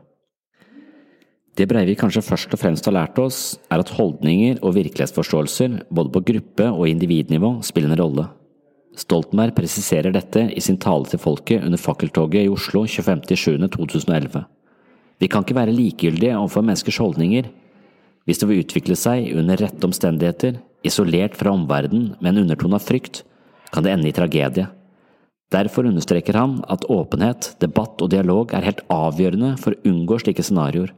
Det 1.57 1.69
Breivik 1.69 2.01
kanskje 2.01 2.25
først 2.25 2.57
og 2.57 2.61
fremst 2.61 2.89
har 2.89 2.97
lært 2.97 3.21
oss, 3.21 3.59
er 3.69 3.85
at 3.85 3.93
holdninger 4.01 4.59
og 4.63 4.79
virkelighetsforståelser, 4.81 5.79
både 5.93 6.13
på 6.17 6.25
gruppe- 6.33 6.73
og 6.73 6.89
individnivå, 6.89 7.59
spiller 7.65 7.93
en 7.93 8.01
rolle. 8.01 8.27
Stoltenberg 8.97 9.53
presiserer 9.57 10.15
dette 10.15 10.47
i 10.57 10.63
sin 10.65 10.79
tale 10.81 11.05
til 11.11 11.21
folket 11.21 11.65
under 11.65 11.81
fakkeltoget 11.81 12.47
i 12.47 12.53
Oslo 12.53 12.87
25.07.2011. 12.89 14.45
Vi 15.21 15.29
kan 15.33 15.45
ikke 15.45 15.57
være 15.57 15.75
likegyldige 15.77 16.37
overfor 16.37 16.65
menneskers 16.65 17.01
holdninger. 17.01 17.51
Hvis 18.25 18.41
det 18.41 18.49
vil 18.49 18.63
utvikle 18.65 18.97
seg 18.99 19.31
under 19.37 19.61
rette 19.61 19.85
omstendigheter, 19.87 20.59
isolert 20.87 21.37
fra 21.37 21.53
omverdenen 21.53 22.15
med 22.21 22.33
en 22.33 22.45
undertone 22.45 22.79
av 22.79 22.85
frykt, 22.85 23.23
kan 23.73 23.85
det 23.85 23.93
ende 23.93 24.09
i 24.11 24.17
tragedie. 24.17 24.67
Derfor 25.53 25.87
understreker 25.87 26.35
han 26.35 26.59
at 26.73 26.89
åpenhet, 26.91 27.53
debatt 27.63 28.01
og 28.03 28.11
dialog 28.11 28.55
er 28.57 28.67
helt 28.67 28.83
avgjørende 28.91 29.55
for 29.63 29.77
å 29.77 29.91
unngå 29.93 30.19
slike 30.25 30.43
scenarioer, 30.43 30.91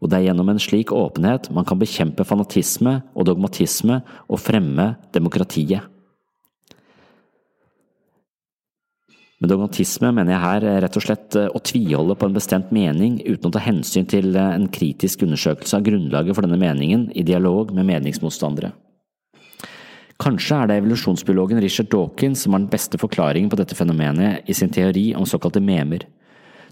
og 0.00 0.08
det 0.08 0.20
er 0.20 0.28
gjennom 0.28 0.48
en 0.52 0.60
slik 0.62 0.92
åpenhet 0.96 1.50
man 1.52 1.66
kan 1.68 1.80
bekjempe 1.80 2.24
fanatisme 2.24 3.00
og 3.12 3.26
dogmatisme 3.28 4.00
og 4.28 4.40
fremme 4.40 4.94
demokratiet. 5.12 5.88
Med 9.40 9.48
dogmatisme 9.48 10.10
mener 10.12 10.34
jeg 10.34 10.42
her 10.42 10.64
rett 10.84 10.96
og 10.98 11.04
slett 11.06 11.36
eh, 11.40 11.48
å 11.48 11.62
tviholde 11.64 12.12
på 12.20 12.28
en 12.28 12.36
bestemt 12.36 12.72
mening 12.76 13.16
uten 13.24 13.48
å 13.48 13.54
ta 13.54 13.62
hensyn 13.64 14.04
til 14.08 14.34
eh, 14.36 14.52
en 14.52 14.66
kritisk 14.68 15.24
undersøkelse 15.24 15.78
av 15.78 15.86
grunnlaget 15.86 16.36
for 16.36 16.44
denne 16.44 16.60
meningen 16.60 17.06
i 17.16 17.24
dialog 17.24 17.72
med 17.72 17.88
meningsmotstandere. 17.88 18.74
Kanskje 20.20 20.58
er 20.58 20.68
det 20.68 20.76
evolusjonsbiologen 20.82 21.62
Richard 21.64 21.88
Dawkins 21.88 22.42
som 22.44 22.52
har 22.52 22.60
den 22.60 22.72
beste 22.72 23.00
forklaringen 23.00 23.48
på 23.48 23.56
dette 23.56 23.78
fenomenet 23.78 24.44
i 24.44 24.56
sin 24.56 24.68
teori 24.68 25.14
om 25.16 25.24
såkalte 25.24 25.62
memer. 25.64 26.04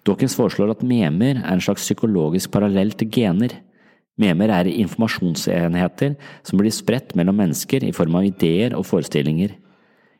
Dawkins 0.04 0.36
foreslår 0.36 0.74
at 0.74 0.84
memer 0.84 1.40
er 1.40 1.54
en 1.54 1.64
slags 1.64 1.86
psykologisk 1.86 2.52
parallell 2.52 2.92
til 3.00 3.08
gener. 3.16 3.54
Memer 4.20 4.52
er 4.52 4.68
informasjonsenheter 4.74 6.18
som 6.44 6.60
blir 6.60 6.74
spredt 6.74 7.16
mellom 7.16 7.40
mennesker 7.40 7.88
i 7.88 7.94
form 7.96 8.20
av 8.20 8.28
ideer 8.28 8.76
og 8.76 8.84
forestillinger. 8.90 9.56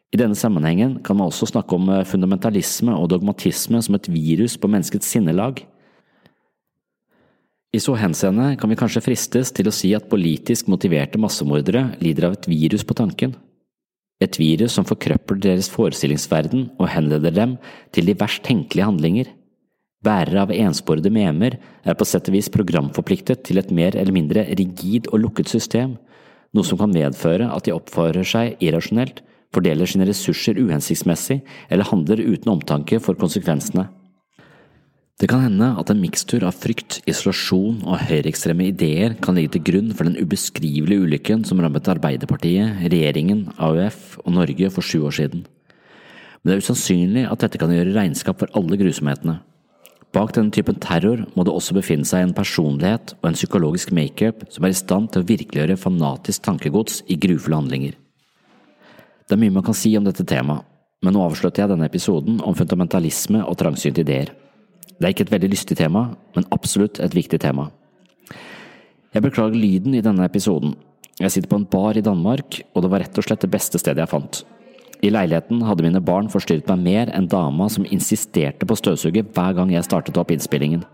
I 0.09 0.17
denne 0.17 0.37
sammenhengen 0.39 0.99
kan 1.05 1.19
man 1.19 1.29
også 1.29 1.51
snakke 1.51 1.77
om 1.77 1.89
eh, 1.93 2.07
fundamentalisme 2.09 2.95
og 2.97 3.11
dogmatisme 3.13 3.81
som 3.85 3.99
et 3.99 4.09
virus 4.09 4.57
på 4.57 4.71
menneskets 4.71 5.11
sinnelag. 5.13 5.61
I 7.77 7.81
så 7.85 7.93
henseende 8.01 8.55
kan 8.57 8.73
vi 8.73 8.79
kanskje 8.81 9.05
fristes 9.05 9.53
til 9.53 9.69
å 9.69 9.75
si 9.75 9.91
at 9.93 10.09
politisk 10.09 10.71
motiverte 10.73 11.21
massemordere 11.21 11.91
lider 12.01 12.31
av 12.31 12.39
et 12.39 12.49
virus 12.49 12.87
på 12.89 12.97
tanken. 12.97 13.37
Et 14.25 14.41
virus 14.41 14.79
som 14.79 14.89
forkrøpler 14.89 15.43
deres 15.45 15.69
forestillingsverden 15.71 16.71
og 16.81 16.89
henleder 16.91 17.37
dem 17.37 17.59
til 17.93 18.09
de 18.09 18.17
verst 18.19 18.43
tenkelige 18.49 18.89
handlinger. 18.89 19.29
Bærere 20.03 20.47
av 20.47 20.55
ensporede 20.55 21.13
memer 21.13 21.59
er 21.85 21.99
på 21.99 22.07
sett 22.09 22.31
og 22.31 22.39
vis 22.39 22.49
programforpliktet 22.55 23.45
til 23.45 23.61
et 23.61 23.71
mer 23.75 23.99
eller 23.99 24.17
mindre 24.17 24.47
rigid 24.49 25.13
og 25.13 25.21
lukket 25.27 25.53
system, 25.53 25.99
noe 26.57 26.65
som 26.65 26.81
kan 26.81 26.95
medføre 26.95 27.51
at 27.53 27.69
de 27.69 27.77
oppfører 27.77 28.25
seg 28.25 28.57
irrasjonelt 28.65 29.21
fordeler 29.55 29.89
sine 29.89 30.07
ressurser 30.09 30.59
uhensiktsmessig 30.61 31.41
eller 31.69 31.89
handler 31.89 32.21
uten 32.25 32.53
omtanke 32.53 33.01
for 33.03 33.19
konsekvensene. 33.19 33.89
Det 35.19 35.27
kan 35.27 35.43
hende 35.43 35.73
at 35.81 35.89
en 35.91 35.99
mikstur 35.99 36.45
av 36.47 36.55
frykt, 36.55 37.01
isolasjon 37.11 37.81
og 37.83 38.05
høyreekstreme 38.07 38.69
ideer 38.69 39.17
kan 39.19 39.35
ligge 39.35 39.57
til 39.57 39.65
grunn 39.67 39.91
for 39.91 40.07
den 40.07 40.15
ubeskrivelige 40.15 41.03
ulykken 41.03 41.43
som 41.49 41.59
rammet 41.59 41.91
Arbeiderpartiet, 41.91 42.85
regjeringen, 42.87 43.49
AUF 43.59 44.21
og 44.23 44.37
Norge 44.37 44.71
for 44.71 44.87
sju 44.87 45.03
år 45.09 45.17
siden. 45.19 45.43
Men 46.39 46.53
det 46.53 46.55
er 46.55 46.63
usannsynlig 46.63 47.27
at 47.27 47.43
dette 47.43 47.59
kan 47.59 47.75
gjøre 47.75 47.97
regnskap 47.97 48.39
for 48.39 48.55
alle 48.55 48.79
grusomhetene. 48.79 49.41
Bak 50.15 50.37
denne 50.37 50.55
typen 50.55 50.79
terror 50.81 51.27
må 51.35 51.43
det 51.45 51.53
også 51.53 51.75
befinne 51.77 52.07
seg 52.09 52.23
en 52.25 52.37
personlighet 52.37 53.17
og 53.19 53.27
en 53.29 53.37
psykologisk 53.37 53.91
makeup 53.93 54.47
som 54.55 54.65
er 54.65 54.73
i 54.73 54.79
stand 54.79 55.11
til 55.13 55.25
å 55.25 55.29
virkeliggjøre 55.35 55.83
fanatisk 55.83 56.47
tankegods 56.47 57.03
i 57.11 57.19
grufulle 57.19 57.59
handlinger. 57.59 57.99
Det 59.29 59.37
er 59.37 59.41
mye 59.43 59.53
man 59.53 59.65
kan 59.67 59.77
si 59.77 59.91
om 59.99 60.07
dette 60.07 60.25
temaet, 60.25 60.65
men 61.05 61.13
nå 61.13 61.21
avslutter 61.21 61.61
jeg 61.61 61.69
denne 61.75 61.87
episoden 61.87 62.39
om 62.41 62.55
fundamentalisme 62.57 63.43
og 63.45 63.59
trangsynte 63.61 64.01
ideer. 64.01 64.31
Det 64.97 65.05
er 65.05 65.13
ikke 65.13 65.27
et 65.27 65.35
veldig 65.35 65.51
lystig 65.53 65.77
tema, 65.77 66.07
men 66.35 66.49
absolutt 66.55 66.97
et 67.05 67.13
viktig 67.15 67.39
tema. 67.43 67.69
Jeg 69.13 69.25
beklager 69.27 69.61
lyden 69.61 69.99
i 69.99 70.03
denne 70.05 70.25
episoden. 70.25 70.73
Jeg 71.21 71.35
sitter 71.35 71.51
på 71.53 71.59
en 71.61 71.69
bar 71.69 71.99
i 72.01 72.05
Danmark, 72.05 72.63
og 72.73 72.83
det 72.83 72.91
var 72.91 73.05
rett 73.05 73.21
og 73.21 73.27
slett 73.27 73.45
det 73.45 73.53
beste 73.53 73.81
stedet 73.81 74.01
jeg 74.01 74.11
fant. 74.15 74.41
I 75.05 75.13
leiligheten 75.13 75.61
hadde 75.63 75.85
mine 75.85 76.01
barn 76.03 76.33
forstyrret 76.33 76.67
meg 76.73 76.81
mer 76.87 77.13
enn 77.15 77.29
dama 77.31 77.69
som 77.71 77.87
insisterte 77.87 78.67
på 78.67 78.79
støvsuger 78.81 79.29
hver 79.37 79.55
gang 79.61 79.71
jeg 79.75 79.87
startet 79.87 80.17
opp 80.19 80.33
innspillingen. 80.33 80.87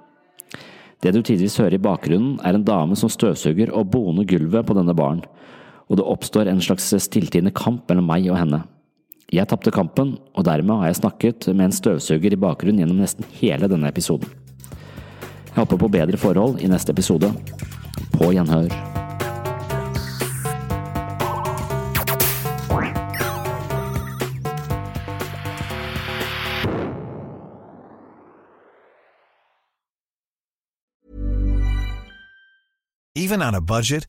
Det 1.01 1.14
du 1.14 1.22
tidvis 1.22 1.57
hører 1.61 1.78
i 1.78 1.85
bakgrunnen, 1.87 2.41
er 2.43 2.59
en 2.59 2.66
dame 2.66 2.99
som 2.99 3.12
støvsuger 3.12 3.70
og 3.70 3.93
boner 3.95 4.26
gulvet 4.26 4.66
på 4.66 4.76
denne 4.76 4.97
baren, 4.97 5.22
og 5.89 5.99
det 5.99 6.07
oppstår 6.07 6.49
en 6.49 6.62
slags 6.64 6.87
stilltiende 7.05 7.53
kamp 7.55 7.89
mellom 7.91 8.09
meg 8.09 8.28
og 8.30 8.39
henne. 8.41 8.62
Jeg 9.32 9.49
tapte 9.51 9.72
kampen, 9.74 10.16
og 10.37 10.47
dermed 10.47 10.80
har 10.80 10.91
jeg 10.91 11.01
snakket 11.03 11.49
med 11.53 11.68
en 11.68 11.76
støvsuger 11.76 12.37
i 12.37 12.41
bakgrunnen 12.41 12.82
gjennom 12.82 13.01
nesten 13.03 13.26
hele 13.41 13.68
denne 13.70 13.91
episoden. 13.91 14.28
Jeg 15.55 15.62
håper 15.62 15.80
på 15.80 15.93
bedre 15.93 16.18
forhold 16.18 16.61
i 16.62 16.70
neste 16.70 16.93
episode. 16.93 17.30
På 18.14 18.32
gjenhør. 18.35 18.70
Even 33.16 33.43
on 33.43 33.55
a 33.55 33.61
budget, 33.61 34.09